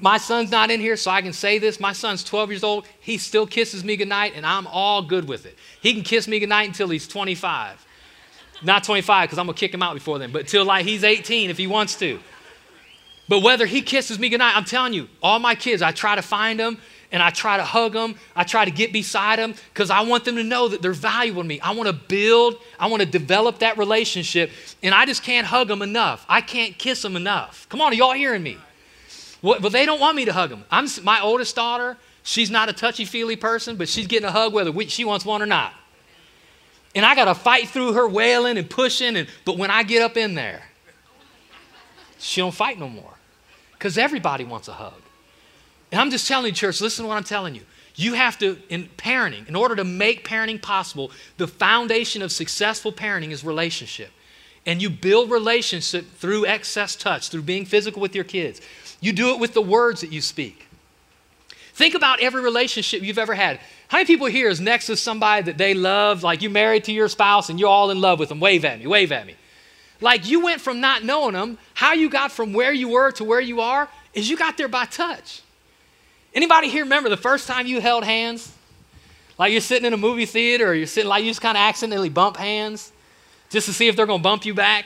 [0.00, 1.78] My son's not in here, so I can say this.
[1.78, 2.86] My son's 12 years old.
[3.00, 5.56] He still kisses me goodnight, and I'm all good with it.
[5.80, 7.86] He can kiss me goodnight until he's 25.
[8.62, 11.04] Not 25, because I'm going to kick him out before then, but till like he's
[11.04, 12.18] 18 if he wants to.
[13.28, 16.22] But whether he kisses me goodnight, I'm telling you, all my kids, I try to
[16.22, 16.78] find them
[17.10, 18.16] and I try to hug them.
[18.34, 21.42] I try to get beside them because I want them to know that they're valuable
[21.42, 21.60] to me.
[21.60, 24.50] I want to build, I want to develop that relationship,
[24.82, 26.26] and I just can't hug them enough.
[26.28, 27.68] I can't kiss them enough.
[27.68, 28.58] Come on, are y'all hearing me?
[29.42, 30.64] Well, but they don't want me to hug them.
[30.70, 31.96] I'm my oldest daughter.
[32.24, 35.24] She's not a touchy feely person, but she's getting a hug whether we, she wants
[35.24, 35.72] one or not.
[36.94, 39.16] And I got to fight through her wailing and pushing.
[39.16, 40.62] And but when I get up in there,
[42.18, 43.13] she don't fight no more
[43.84, 44.94] because everybody wants a hug.
[45.92, 47.60] And I'm just telling you, church, listen to what I'm telling you.
[47.96, 52.94] You have to, in parenting, in order to make parenting possible, the foundation of successful
[52.94, 54.10] parenting is relationship.
[54.64, 58.62] And you build relationship through excess touch, through being physical with your kids.
[59.02, 60.66] You do it with the words that you speak.
[61.74, 63.60] Think about every relationship you've ever had.
[63.88, 66.92] How many people here is next to somebody that they love, like you married to
[66.92, 68.40] your spouse and you're all in love with them?
[68.40, 69.34] Wave at me, wave at me.
[70.04, 73.24] Like you went from not knowing them, how you got from where you were to
[73.24, 75.40] where you are is you got there by touch.
[76.34, 78.52] Anybody here remember the first time you held hands?
[79.38, 81.62] Like you're sitting in a movie theater or you're sitting like you just kind of
[81.62, 82.92] accidentally bump hands
[83.48, 84.84] just to see if they're going to bump you back.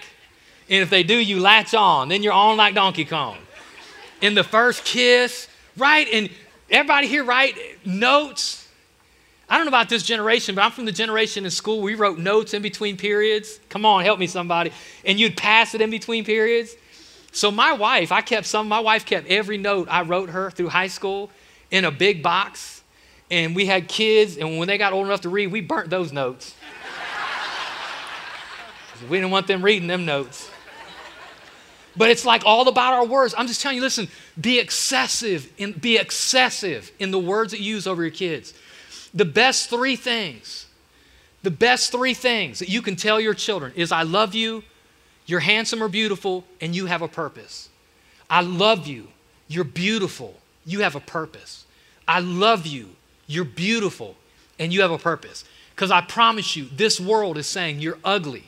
[0.70, 2.08] And if they do, you latch on.
[2.08, 3.38] Then you're on like Donkey Kong.
[4.20, 6.06] In the first kiss, right?
[6.12, 6.30] And
[6.70, 7.56] everybody here, right?
[7.84, 8.67] Notes.
[9.48, 12.18] I don't know about this generation, but I'm from the generation in school we wrote
[12.18, 13.60] notes in between periods.
[13.70, 14.72] Come on, help me, somebody.
[15.06, 16.76] And you'd pass it in between periods.
[17.32, 20.68] So my wife, I kept some, my wife kept every note I wrote her through
[20.68, 21.30] high school
[21.70, 22.82] in a big box.
[23.30, 26.12] And we had kids, and when they got old enough to read, we burnt those
[26.12, 26.54] notes.
[29.08, 30.50] we didn't want them reading them notes.
[31.96, 33.34] But it's like all about our words.
[33.36, 34.08] I'm just telling you, listen,
[34.40, 38.54] be excessive in be excessive in the words that you use over your kids.
[39.14, 40.66] The best three things,
[41.42, 44.64] the best three things that you can tell your children is I love you,
[45.26, 47.68] you're handsome or beautiful, and you have a purpose.
[48.30, 49.08] I love you,
[49.46, 51.64] you're beautiful, you have a purpose.
[52.06, 52.90] I love you,
[53.26, 54.16] you're beautiful,
[54.58, 55.44] and you have a purpose.
[55.74, 58.44] Because I promise you, this world is saying you're ugly,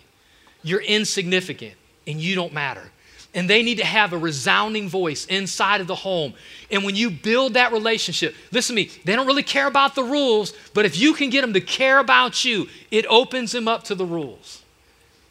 [0.62, 1.74] you're insignificant,
[2.06, 2.90] and you don't matter.
[3.32, 6.34] And they need to have a resounding voice inside of the home.
[6.70, 10.02] And when you build that relationship, listen to me, they don't really care about the
[10.02, 13.84] rules, but if you can get them to care about you, it opens them up
[13.84, 14.62] to the rules.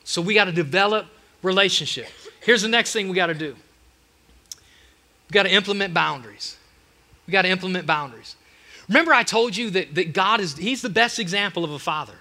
[0.05, 1.07] So we got to develop
[1.41, 2.07] relationship.
[2.41, 3.55] Here's the next thing we got to do
[5.29, 6.57] we got to implement boundaries.
[7.27, 8.35] We got to implement boundaries.
[8.87, 12.15] Remember, I told you that, that God is, He's the best example of a father.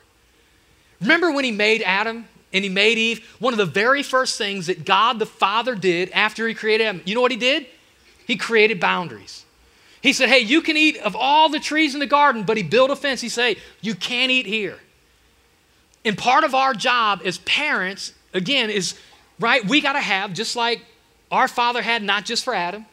[1.00, 3.36] Remember when He made Adam and He made Eve?
[3.38, 7.02] One of the very first things that God the Father did after He created Adam,
[7.04, 7.66] you know what He did?
[8.26, 9.44] He created boundaries.
[10.00, 12.62] He said, Hey, you can eat of all the trees in the garden, but He
[12.62, 13.20] built a fence.
[13.20, 14.78] He said, You can't eat here.
[16.04, 18.94] And part of our job as parents, again, is
[19.40, 20.82] right, we got to have, just like
[21.30, 22.86] our Father had, not just for Adam,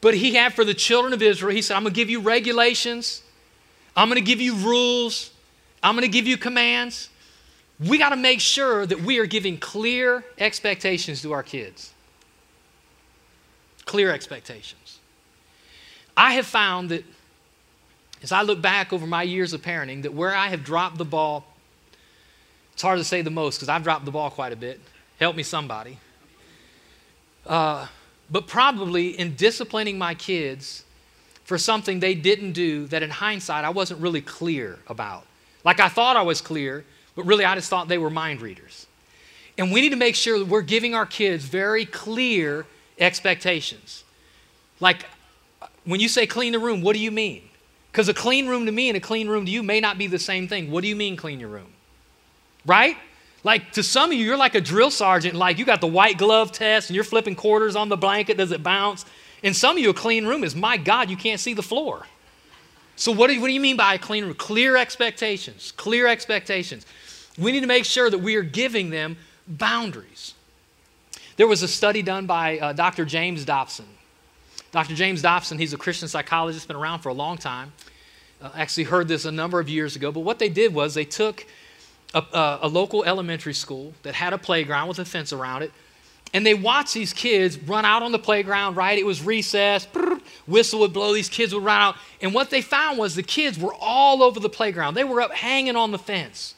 [0.00, 2.20] but he had for the children of Israel, he said, I'm going to give you
[2.20, 3.22] regulations,
[3.96, 5.30] I'm going to give you rules,
[5.82, 7.08] I'm going to give you commands.
[7.86, 11.92] We got to make sure that we are giving clear expectations to our kids.
[13.86, 14.98] Clear expectations.
[16.16, 17.04] I have found that
[18.22, 21.06] as I look back over my years of parenting, that where I have dropped the
[21.06, 21.46] ball,
[22.74, 24.80] it's hard to say the most because I've dropped the ball quite a bit.
[25.18, 25.98] Help me, somebody.
[27.46, 27.86] Uh,
[28.30, 30.84] but probably in disciplining my kids
[31.44, 35.24] for something they didn't do that in hindsight I wasn't really clear about.
[35.64, 36.84] Like I thought I was clear,
[37.20, 38.86] but really I just thought they were mind readers.
[39.58, 42.64] And we need to make sure that we're giving our kids very clear
[42.98, 44.04] expectations.
[44.80, 45.04] Like
[45.84, 47.42] when you say clean the room, what do you mean?
[47.92, 50.06] Because a clean room to me and a clean room to you may not be
[50.06, 50.70] the same thing.
[50.70, 51.74] What do you mean clean your room?
[52.64, 52.96] Right?
[53.44, 56.16] Like to some of you, you're like a drill sergeant, like you got the white
[56.16, 59.04] glove test and you're flipping quarters on the blanket, does it bounce?
[59.42, 62.06] And some of you, a clean room is, my God, you can't see the floor.
[63.00, 64.34] So, what do, what do you mean by a clean room?
[64.34, 65.72] Clear expectations.
[65.72, 66.84] Clear expectations.
[67.40, 69.16] We need to make sure that we are giving them
[69.48, 70.34] boundaries.
[71.36, 73.04] There was a study done by uh, Dr.
[73.06, 73.86] James Dobson.
[74.72, 74.94] Dr.
[74.94, 77.72] James Dobson, he's a Christian psychologist, been around for a long time.
[78.42, 80.12] Uh, actually, heard this a number of years ago.
[80.12, 81.46] But what they did was they took
[82.14, 85.72] a, a, local elementary school that had a playground with a fence around it.
[86.32, 88.98] And they watched these kids run out on the playground, right?
[88.98, 89.88] It was recess,
[90.46, 91.96] whistle would blow, these kids would run out.
[92.20, 94.94] And what they found was the kids were all over the playground.
[94.94, 96.54] They were up hanging on the fence.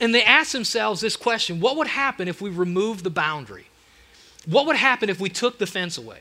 [0.00, 3.66] And they asked themselves this question what would happen if we removed the boundary?
[4.46, 6.20] What would happen if we took the fence away?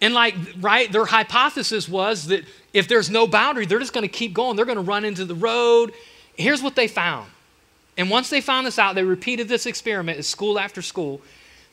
[0.00, 4.08] And, like, right, their hypothesis was that if there's no boundary, they're just going to
[4.08, 4.56] keep going.
[4.56, 5.94] They're going to run into the road.
[6.34, 7.30] Here's what they found
[7.96, 11.20] and once they found this out, they repeated this experiment at school after school.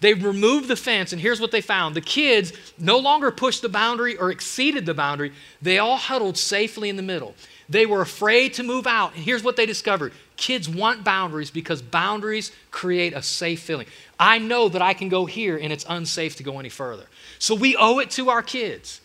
[0.04, 3.70] They removed the fence, and here's what they found the kids no longer pushed the
[3.70, 7.36] boundary or exceeded the boundary, they all huddled safely in the middle.
[7.70, 9.16] They were afraid to move out.
[9.16, 13.88] And here's what they discovered kids want boundaries because boundaries create a safe feeling.
[14.20, 17.06] I know that I can go here and it's unsafe to go any further.
[17.40, 19.00] So we owe it to our kids.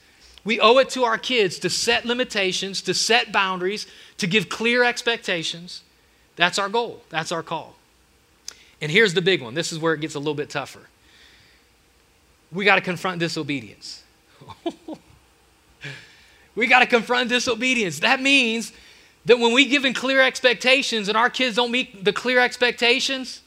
[0.45, 4.83] We owe it to our kids to set limitations, to set boundaries, to give clear
[4.83, 5.83] expectations.
[6.35, 7.78] That's our goal, that's our call.
[8.81, 10.89] And here's the big one this is where it gets a little bit tougher.
[12.51, 14.03] We got to confront disobedience.
[16.55, 18.01] we got to confront disobedience.
[18.01, 18.73] That means
[19.27, 23.43] that when we give in clear expectations and our kids don't meet the clear expectations,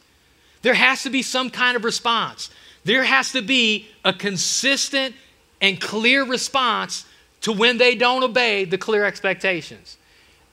[0.62, 2.52] there has to be some kind of response.
[2.84, 5.16] There has to be a consistent
[5.60, 7.06] and clear response
[7.42, 9.98] to when they don't obey the clear expectations.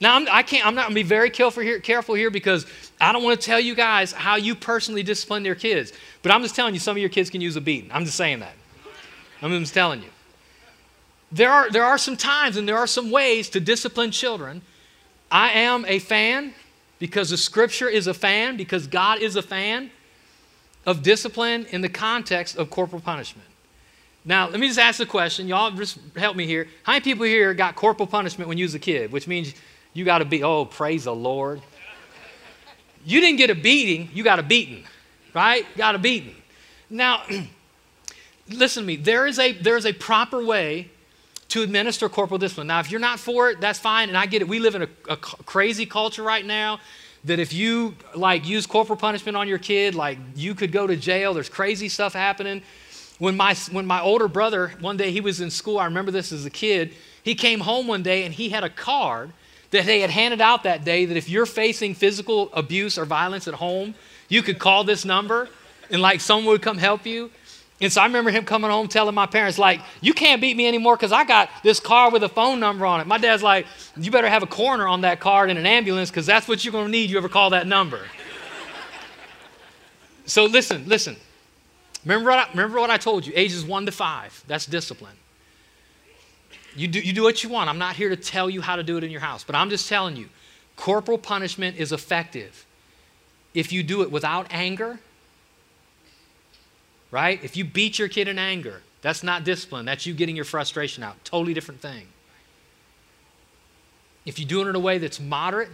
[0.00, 2.66] Now, I'm, I can't, I'm not going to be very careful here, careful here because
[3.00, 5.92] I don't want to tell you guys how you personally discipline your kids.
[6.22, 7.90] But I'm just telling you, some of your kids can use a beating.
[7.92, 8.54] I'm just saying that.
[9.42, 10.08] I'm just telling you.
[11.32, 14.62] There are, there are some times and there are some ways to discipline children.
[15.30, 16.54] I am a fan
[16.98, 19.90] because the scripture is a fan, because God is a fan
[20.86, 23.46] of discipline in the context of corporal punishment.
[24.24, 25.46] Now, let me just ask the question.
[25.46, 26.68] Y'all just help me here.
[26.82, 29.12] How many people here got corporal punishment when you was a kid?
[29.12, 29.54] Which means
[29.92, 31.60] you got to be, oh, praise the Lord.
[33.04, 34.84] You didn't get a beating, you got a beating,
[35.34, 35.64] right?
[35.76, 36.34] Got a beating.
[36.90, 37.22] Now,
[38.48, 38.96] listen to me.
[38.96, 40.90] There is a there is a proper way
[41.48, 42.66] to administer corporal discipline.
[42.66, 44.48] Now, if you're not for it, that's fine, and I get it.
[44.48, 46.80] We live in a, a crazy culture right now
[47.24, 50.96] that if you like use corporal punishment on your kid, like you could go to
[50.96, 51.34] jail.
[51.34, 52.62] There's crazy stuff happening.
[53.18, 56.30] When my, when my older brother, one day he was in school, I remember this
[56.30, 59.32] as a kid, he came home one day and he had a card
[59.70, 63.46] that they had handed out that day that if you're facing physical abuse or violence
[63.48, 63.94] at home,
[64.28, 65.48] you could call this number
[65.90, 67.30] and like someone would come help you.
[67.80, 70.66] And so I remember him coming home telling my parents, like, you can't beat me
[70.66, 73.06] anymore because I got this car with a phone number on it.
[73.06, 76.26] My dad's like, you better have a corner on that card and an ambulance because
[76.26, 77.08] that's what you're going to need.
[77.08, 78.00] You ever call that number.
[80.26, 81.16] so listen, listen.
[82.04, 84.42] Remember what, I, remember what I told you ages one to five.
[84.48, 85.14] That's discipline.
[86.76, 87.68] You do, you do what you want.
[87.68, 89.70] I'm not here to tell you how to do it in your house, but I'm
[89.70, 90.28] just telling you
[90.76, 92.64] corporal punishment is effective
[93.52, 95.00] if you do it without anger
[97.10, 97.42] right?
[97.42, 99.84] If you beat your kid in anger, that's not discipline.
[99.86, 101.22] That's you getting your frustration out.
[101.24, 102.06] Totally different thing.
[104.26, 105.70] If you do it in a way that's moderate,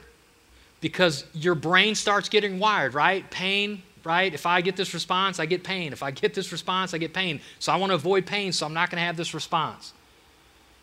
[0.81, 3.29] because your brain starts getting wired, right?
[3.31, 4.33] Pain, right?
[4.33, 5.93] If I get this response, I get pain.
[5.93, 7.41] If I get this response, I get pain.
[7.59, 9.93] So I want to avoid pain, so I'm not going to have this response.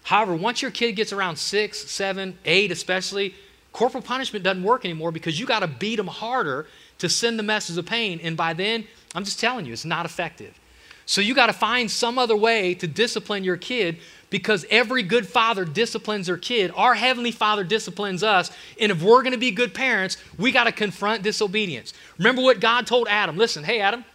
[0.04, 3.36] However, once your kid gets around six, seven, eight, especially,
[3.72, 6.68] corporal punishment doesn't work anymore because you got to beat them harder
[7.00, 8.20] to send the message of pain.
[8.24, 8.86] And by then,
[9.16, 10.58] I'm just telling you, it's not effective.
[11.06, 13.98] So you got to find some other way to discipline your kid
[14.30, 16.72] because every good father disciplines their kid.
[16.76, 18.50] Our heavenly father disciplines us.
[18.80, 21.94] And if we're going to be good parents, we got to confront disobedience.
[22.18, 24.06] Remember what God told Adam listen, hey, Adam,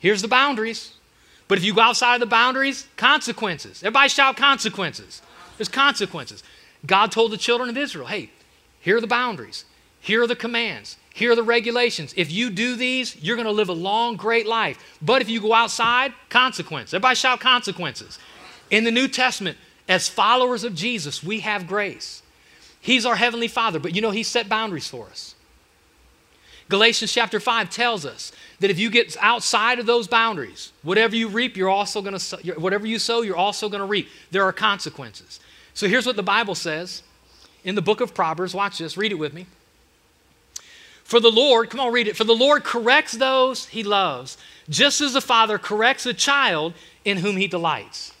[0.00, 0.93] here's the boundaries.
[1.54, 3.80] But if you go outside of the boundaries, consequences.
[3.84, 5.22] Everybody shout consequences.
[5.56, 6.42] There's consequences.
[6.84, 8.30] God told the children of Israel, hey,
[8.80, 9.64] here are the boundaries,
[10.00, 10.96] here are the commands.
[11.14, 12.12] Here are the regulations.
[12.16, 14.96] If you do these, you're going to live a long, great life.
[15.00, 16.92] But if you go outside, consequence.
[16.92, 18.18] Everybody shout consequences.
[18.68, 19.56] In the New Testament,
[19.88, 22.24] as followers of Jesus, we have grace.
[22.80, 25.36] He's our Heavenly Father, but you know, He set boundaries for us.
[26.68, 28.32] Galatians chapter 5 tells us
[28.64, 32.52] that if you get outside of those boundaries, whatever you reap, you're also going to,
[32.58, 34.08] whatever you sow, you're also going to reap.
[34.30, 35.38] There are consequences.
[35.74, 37.02] So here's what the Bible says
[37.62, 38.54] in the book of Proverbs.
[38.54, 39.44] Watch this, read it with me.
[41.02, 42.16] For the Lord, come on, read it.
[42.16, 44.38] For the Lord corrects those he loves,
[44.70, 46.72] just as the Father corrects a child
[47.04, 48.14] in whom he delights.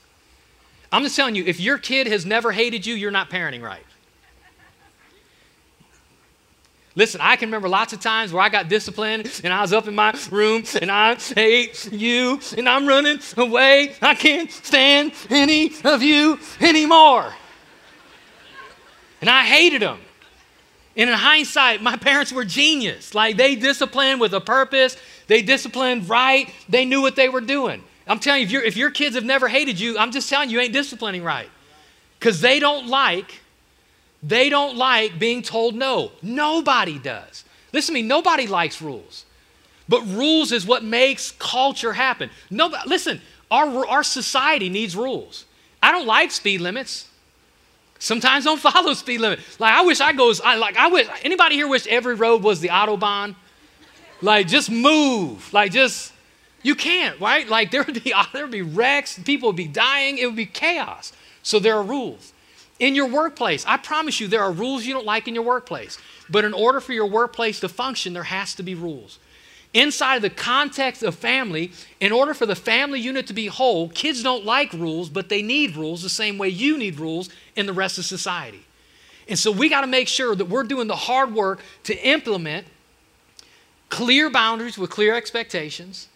[0.92, 3.86] I'm just telling you, if your kid has never hated you, you're not parenting right.
[6.96, 9.88] Listen, I can remember lots of times where I got disciplined and I was up
[9.88, 13.96] in my room and I hate you and I'm running away.
[14.00, 17.34] I can't stand any of you anymore.
[19.20, 19.98] And I hated them.
[20.96, 23.12] And in hindsight, my parents were genius.
[23.12, 27.82] Like they disciplined with a purpose, they disciplined right, they knew what they were doing.
[28.06, 30.58] I'm telling you, if, if your kids have never hated you, I'm just telling you,
[30.58, 31.48] you ain't disciplining right.
[32.20, 33.40] Because they don't like,
[34.26, 36.12] they don't like being told no.
[36.22, 37.44] Nobody does.
[37.72, 39.26] Listen to me, nobody likes rules.
[39.86, 42.30] But rules is what makes culture happen.
[42.50, 45.44] Nobody, listen, our, our society needs rules.
[45.82, 47.06] I don't like speed limits.
[47.98, 49.40] Sometimes don't follow speed limit.
[49.58, 50.40] Like I wish I goes.
[50.40, 53.34] I like I wish anybody here wish every road was the autobahn.
[54.22, 55.52] Like just move.
[55.52, 56.12] Like just
[56.62, 57.46] you can't right.
[57.46, 59.18] Like there would be there would be wrecks.
[59.18, 60.16] People would be dying.
[60.18, 61.12] It would be chaos.
[61.42, 62.33] So there are rules
[62.84, 63.64] in your workplace.
[63.66, 65.98] I promise you there are rules you don't like in your workplace.
[66.28, 69.18] But in order for your workplace to function, there has to be rules
[69.74, 73.88] inside of the context of family, in order for the family unit to be whole,
[73.88, 77.66] kids don't like rules, but they need rules the same way you need rules in
[77.66, 78.64] the rest of society.
[79.28, 82.66] And so we got to make sure that we're doing the hard work to implement
[83.88, 86.08] clear boundaries with clear expectations.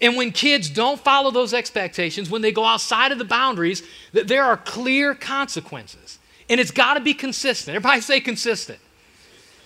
[0.00, 3.82] And when kids don't follow those expectations, when they go outside of the boundaries,
[4.12, 6.18] that there are clear consequences.
[6.48, 7.76] And it's got to be consistent.
[7.76, 8.78] Everybody say consistent.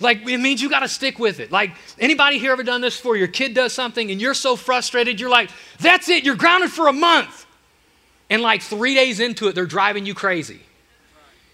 [0.01, 1.53] Like it means you got to stick with it.
[1.53, 3.17] Like anybody here ever done this before?
[3.17, 6.89] Your kid does something and you're so frustrated, you're like, that's it, you're grounded for
[6.89, 7.47] a month.
[8.31, 10.61] And like three days into it, they're driving you crazy.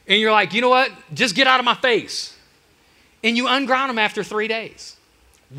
[0.07, 0.93] And you're like, you know what?
[1.13, 2.37] Just get out of my face.
[3.25, 4.97] And you unground them after three days.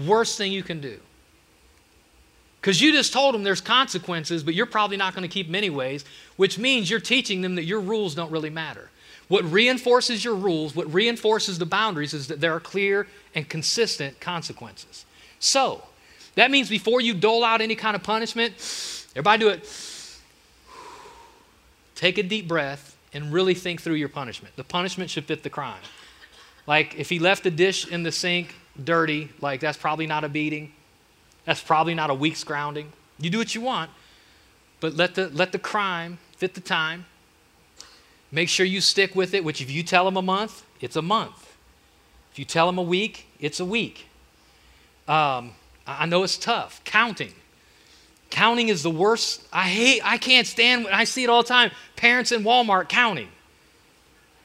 [0.06, 1.00] Worst thing you can do.
[2.68, 5.56] Because you just told them there's consequences, but you're probably not going to keep them
[5.56, 6.04] anyways,
[6.36, 8.90] which means you're teaching them that your rules don't really matter.
[9.30, 14.20] What reinforces your rules, what reinforces the boundaries, is that there are clear and consistent
[14.20, 15.06] consequences.
[15.40, 15.82] So,
[16.36, 18.56] that means before you dole out any kind of punishment,
[19.16, 20.20] everybody do it.
[21.96, 24.58] Take a deep breath and really think through your punishment.
[24.58, 25.80] The punishment should fit the crime.
[26.68, 28.54] Like if he left a dish in the sink
[28.84, 30.74] dirty, like that's probably not a beating.
[31.48, 32.94] That's probably not a week's grounding.
[33.20, 33.90] You do what you want,
[34.80, 37.06] but let the, let the crime fit the time
[38.32, 41.02] Make sure you stick with it, which if you tell them a month, it's a
[41.02, 41.56] month.
[42.32, 44.08] If you tell them a week, it's a week.
[45.08, 45.52] Um,
[45.86, 46.82] I know it's tough.
[46.84, 47.34] Counting.
[48.30, 49.48] Counting is the worst.
[49.54, 51.72] I hate, I can't stand, I see it all the time.
[51.96, 53.30] Parents in Walmart counting.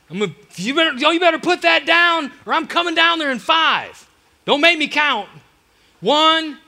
[0.08, 4.08] I'm you, better, you better put that down or I'm coming down there in five.
[4.44, 5.28] Don't make me count.
[6.00, 6.58] One,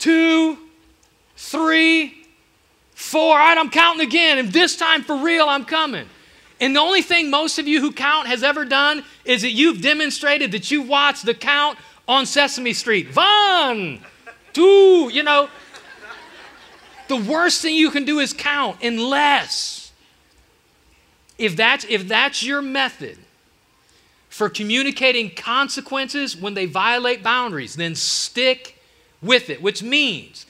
[0.00, 0.58] two,
[1.36, 2.26] three,
[2.94, 3.38] four.
[3.38, 4.38] All right, I'm counting again.
[4.38, 6.06] And this time for real, I'm coming.
[6.58, 9.80] And the only thing most of you who count has ever done is that you've
[9.80, 11.78] demonstrated that you've watched the count
[12.08, 13.14] on Sesame Street.
[13.14, 14.00] One,
[14.52, 15.48] two, you know.
[17.08, 19.90] The worst thing you can do is count unless
[21.38, 23.18] if that's if that's your method
[24.28, 28.79] for communicating consequences when they violate boundaries, then stick
[29.22, 30.46] with it, which means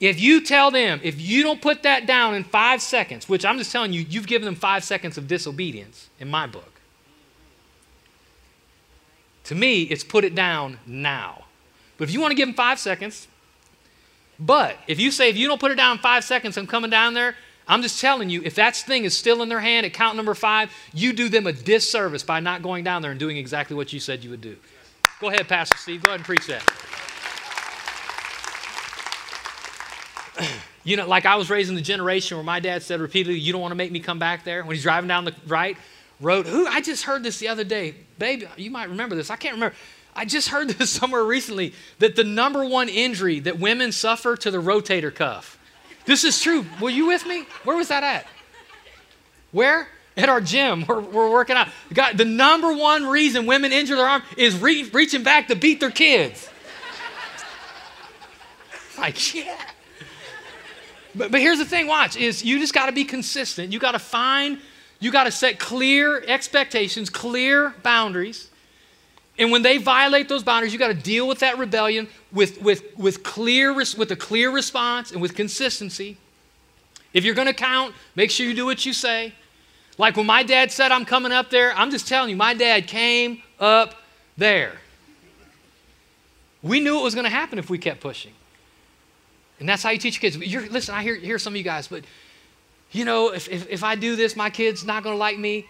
[0.00, 3.58] if you tell them, if you don't put that down in five seconds, which I'm
[3.58, 6.80] just telling you, you've given them five seconds of disobedience in my book.
[9.44, 11.44] To me, it's put it down now.
[11.96, 13.28] But if you want to give them five seconds,
[14.38, 16.90] but if you say, if you don't put it down in five seconds, I'm coming
[16.90, 17.36] down there,
[17.68, 20.34] I'm just telling you, if that thing is still in their hand at count number
[20.34, 23.92] five, you do them a disservice by not going down there and doing exactly what
[23.92, 24.56] you said you would do.
[25.20, 26.02] Go ahead, Pastor Steve.
[26.02, 26.62] Go ahead and preach that.
[30.84, 33.52] you know, like I was raised in the generation where my dad said repeatedly, You
[33.52, 34.62] don't want to make me come back there.
[34.64, 35.76] When he's driving down the right
[36.20, 37.94] road, who I just heard this the other day.
[38.18, 39.30] Babe, you might remember this.
[39.30, 39.76] I can't remember.
[40.14, 44.50] I just heard this somewhere recently that the number one injury that women suffer to
[44.50, 45.58] the rotator cuff.
[46.04, 46.66] This is true.
[46.80, 47.44] Were you with me?
[47.64, 48.26] Where was that at?
[49.52, 49.88] Where?
[50.16, 50.84] At our gym.
[50.86, 51.68] We're, we're working out.
[51.92, 55.80] God, the number one reason women injure their arm is re- reaching back to beat
[55.80, 56.48] their kids.
[58.98, 59.56] like, yeah.
[61.14, 63.72] But, but here's the thing, watch, is you just got to be consistent.
[63.72, 64.58] You got to find,
[65.00, 68.50] you got to set clear expectations, clear boundaries.
[69.38, 72.96] And when they violate those boundaries, you got to deal with that rebellion with, with,
[72.96, 76.16] with, clear, with a clear response and with consistency.
[77.12, 79.32] If you're going to count, make sure you do what you say.
[79.98, 82.86] Like when my dad said, I'm coming up there, I'm just telling you, my dad
[82.88, 83.94] came up
[84.36, 84.72] there.
[86.62, 88.32] We knew it was going to happen if we kept pushing.
[89.60, 90.36] And that's how you teach your kids.
[90.36, 92.04] You're, listen, I hear, hear some of you guys, but
[92.92, 95.66] you know, if, if, if I do this, my kid's not going to like me.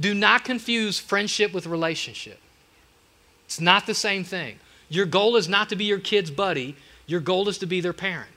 [0.00, 2.38] Do not confuse friendship with relationship.
[3.46, 4.58] It's not the same thing.
[4.88, 7.92] Your goal is not to be your kid's buddy, your goal is to be their
[7.92, 8.30] parent.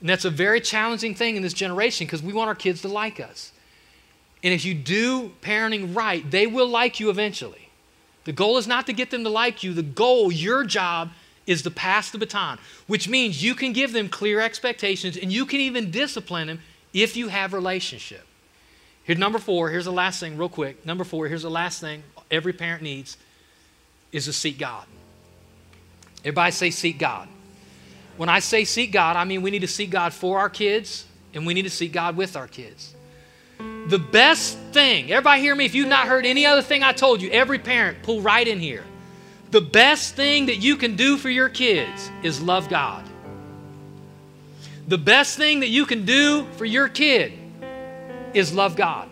[0.00, 2.88] And that's a very challenging thing in this generation because we want our kids to
[2.88, 3.52] like us.
[4.42, 7.68] And if you do parenting right, they will like you eventually.
[8.24, 9.74] The goal is not to get them to like you.
[9.74, 11.10] The goal, your job,
[11.50, 15.44] is to pass the baton, which means you can give them clear expectations and you
[15.44, 16.60] can even discipline them
[16.92, 18.24] if you have relationship.
[19.02, 19.68] Here's number four.
[19.68, 20.86] Here's the last thing, real quick.
[20.86, 23.16] Number four, here's the last thing every parent needs
[24.12, 24.86] is to seek God.
[26.20, 27.28] Everybody say seek God.
[28.16, 31.04] When I say seek God, I mean we need to seek God for our kids
[31.34, 32.94] and we need to seek God with our kids.
[33.88, 37.20] The best thing, everybody hear me, if you've not heard any other thing I told
[37.20, 38.84] you, every parent, pull right in here.
[39.50, 43.04] The best thing that you can do for your kids is love God.
[44.86, 47.32] The best thing that you can do for your kid
[48.32, 49.08] is love God.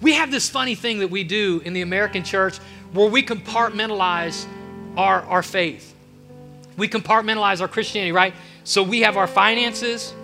[0.00, 2.58] We have this funny thing that we do in the American church
[2.92, 4.46] where we compartmentalize
[4.96, 5.94] our, our faith.
[6.76, 8.34] We compartmentalize our Christianity, right?
[8.64, 10.14] So we have our finances,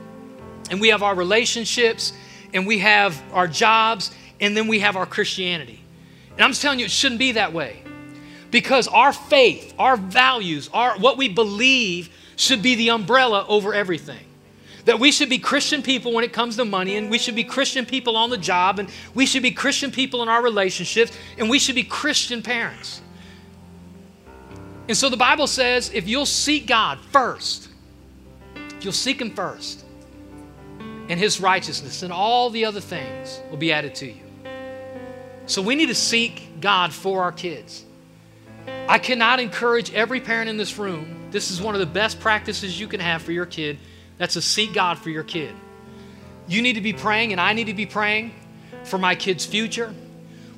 [0.71, 2.13] and we have our relationships,
[2.55, 5.81] and we have our jobs, and then we have our Christianity.
[6.33, 7.83] And I'm just telling you, it shouldn't be that way.
[8.51, 14.25] Because our faith, our values, our, what we believe should be the umbrella over everything.
[14.87, 17.45] That we should be Christian people when it comes to money, and we should be
[17.45, 21.51] Christian people on the job, and we should be Christian people in our relationships, and
[21.51, 23.03] we should be Christian parents.
[24.89, 27.69] And so the Bible says if you'll seek God first,
[28.81, 29.85] you'll seek Him first,
[31.09, 34.23] and His righteousness, and all the other things will be added to you.
[35.47, 37.85] So we need to seek God for our kids.
[38.67, 41.29] I cannot encourage every parent in this room.
[41.31, 43.79] This is one of the best practices you can have for your kid.
[44.19, 45.55] That's to seek God for your kid.
[46.49, 48.35] You need to be praying, and I need to be praying
[48.85, 49.95] for my kid's future.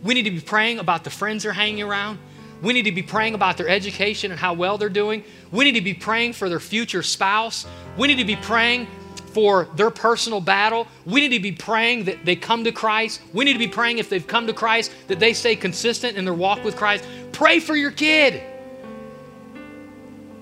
[0.02, 2.18] We need to be praying about the friends they're hanging around.
[2.62, 5.24] We need to be praying about their education and how well they're doing.
[5.50, 7.66] We need to be praying for their future spouse.
[7.98, 8.86] We need to be praying
[9.32, 10.86] for their personal battle.
[11.04, 13.20] We need to be praying that they come to Christ.
[13.32, 16.24] We need to be praying if they've come to Christ that they stay consistent in
[16.24, 17.04] their walk with Christ.
[17.42, 18.40] Pray for your kid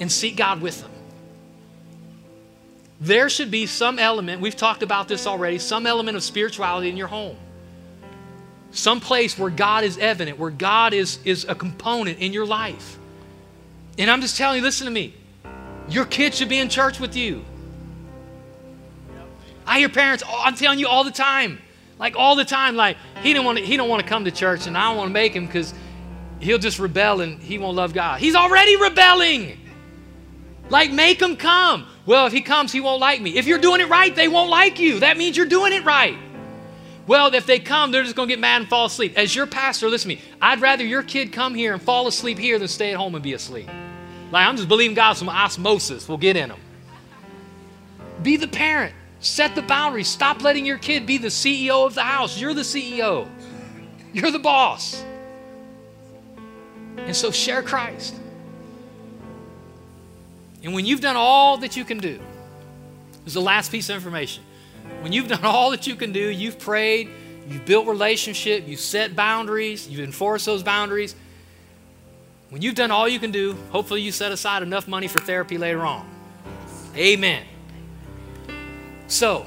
[0.00, 0.90] and seek God with them.
[3.00, 6.98] There should be some element, we've talked about this already, some element of spirituality in
[6.98, 7.38] your home.
[8.72, 12.98] Some place where God is evident, where God is, is a component in your life.
[13.96, 15.14] And I'm just telling you, listen to me.
[15.88, 17.42] Your kid should be in church with you.
[19.66, 21.60] I hear parents, oh, I'm telling you all the time,
[21.98, 24.30] like all the time, like he don't want to, he don't want to come to
[24.30, 25.72] church, and I don't want to make him because
[26.40, 28.20] he'll just rebel and he won't love God.
[28.20, 29.58] He's already rebelling.
[30.68, 31.86] Like make him come.
[32.06, 33.36] Well, if he comes, he won't like me.
[33.36, 35.00] If you're doing it right, they won't like you.
[35.00, 36.16] That means you're doing it right.
[37.06, 39.14] Well, if they come, they're just going to get mad and fall asleep.
[39.16, 40.22] As your pastor, listen to me.
[40.40, 43.24] I'd rather your kid come here and fall asleep here than stay at home and
[43.24, 43.68] be asleep.
[44.30, 46.60] Like, I'm just believing God some osmosis will get in them.
[48.22, 48.94] Be the parent.
[49.18, 50.08] Set the boundaries.
[50.08, 52.40] Stop letting your kid be the CEO of the house.
[52.40, 53.28] You're the CEO,
[54.12, 55.04] you're the boss.
[57.06, 58.14] And so share Christ.
[60.62, 62.18] And when you've done all that you can do,
[63.24, 64.44] this is the last piece of information.
[65.00, 67.08] When you've done all that you can do, you've prayed,
[67.48, 71.14] you've built relationship, you've set boundaries, you've enforced those boundaries.
[72.50, 75.56] When you've done all you can do, hopefully you set aside enough money for therapy
[75.56, 76.08] later on.
[76.96, 77.44] Amen.
[79.06, 79.46] So,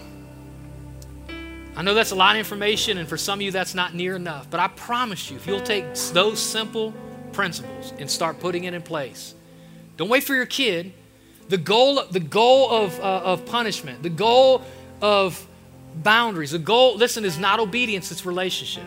[1.75, 4.15] I know that's a lot of information, and for some of you, that's not near
[4.15, 4.49] enough.
[4.49, 6.93] But I promise you, if you'll take those simple
[7.33, 9.35] principles and start putting it in place,
[9.97, 10.93] don't wait for your kid.
[11.49, 14.61] The goal, the goal of, uh, of punishment, the goal
[15.01, 15.45] of
[15.95, 16.51] boundaries.
[16.51, 18.85] The goal, listen, is not obedience, it's relationship.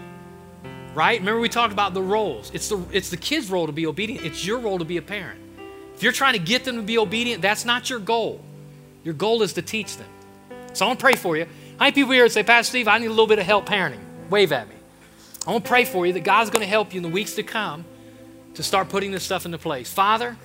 [0.94, 1.20] Right?
[1.20, 2.50] Remember we talked about the roles.
[2.54, 4.24] It's the it's the kid's role to be obedient.
[4.24, 5.38] It's your role to be a parent.
[5.94, 8.40] If you're trying to get them to be obedient, that's not your goal.
[9.04, 10.08] Your goal is to teach them.
[10.72, 11.44] So I want to pray for you.
[11.78, 14.00] How many people here say, Pastor Steve, I need a little bit of help parenting?
[14.30, 14.74] Wave at me.
[15.46, 17.34] I want to pray for you that God's going to help you in the weeks
[17.34, 17.84] to come
[18.56, 19.92] to start putting this stuff into place.
[19.92, 20.36] Father,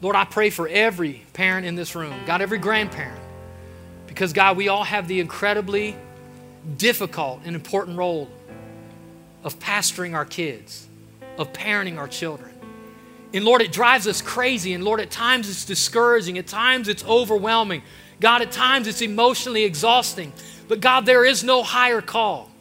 [0.00, 3.20] Lord, I pray for every parent in this room, God, every grandparent.
[4.06, 5.96] Because, God, we all have the incredibly
[6.76, 8.28] difficult and important role
[9.44, 10.86] of pastoring our kids,
[11.38, 12.50] of parenting our children.
[13.34, 14.74] And Lord, it drives us crazy.
[14.74, 16.36] And Lord, at times it's discouraging.
[16.36, 17.82] At times it's overwhelming.
[18.20, 20.32] God, at times it's emotionally exhausting.
[20.68, 22.51] But God, there is no higher call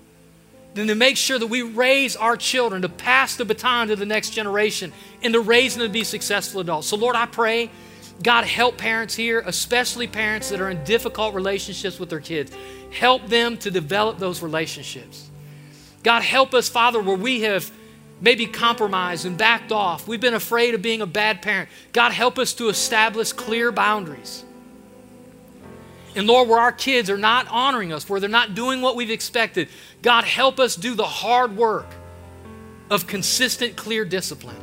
[0.73, 4.05] than to make sure that we raise our children to pass the baton to the
[4.05, 6.87] next generation and to raise them to be successful adults.
[6.87, 7.69] So, Lord, I pray
[8.21, 12.51] God, help parents here, especially parents that are in difficult relationships with their kids.
[12.91, 15.29] Help them to develop those relationships.
[16.03, 17.71] God, help us, Father, where we have
[18.19, 20.07] maybe compromised and backed off.
[20.07, 21.69] We've been afraid of being a bad parent.
[21.93, 24.45] God, help us to establish clear boundaries.
[26.15, 29.09] And Lord, where our kids are not honoring us, where they're not doing what we've
[29.09, 29.69] expected,
[30.01, 31.87] God, help us do the hard work
[32.89, 34.57] of consistent, clear discipline.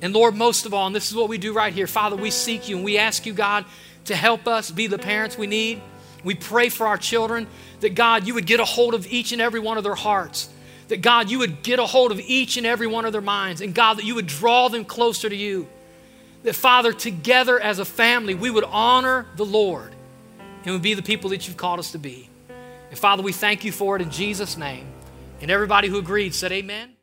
[0.00, 2.30] And Lord, most of all, and this is what we do right here, Father, we
[2.30, 3.64] seek you and we ask you, God,
[4.04, 5.80] to help us be the parents we need.
[6.24, 7.46] We pray for our children
[7.80, 10.48] that, God, you would get a hold of each and every one of their hearts.
[10.88, 13.60] That, God, you would get a hold of each and every one of their minds.
[13.60, 15.68] And, God, that you would draw them closer to you.
[16.44, 19.92] That, Father, together as a family, we would honor the Lord
[20.64, 22.27] and would be the people that you've called us to be.
[22.90, 24.86] And, Father, we thank you for it in Jesus' name.
[25.40, 26.97] And everybody who agreed said, Amen.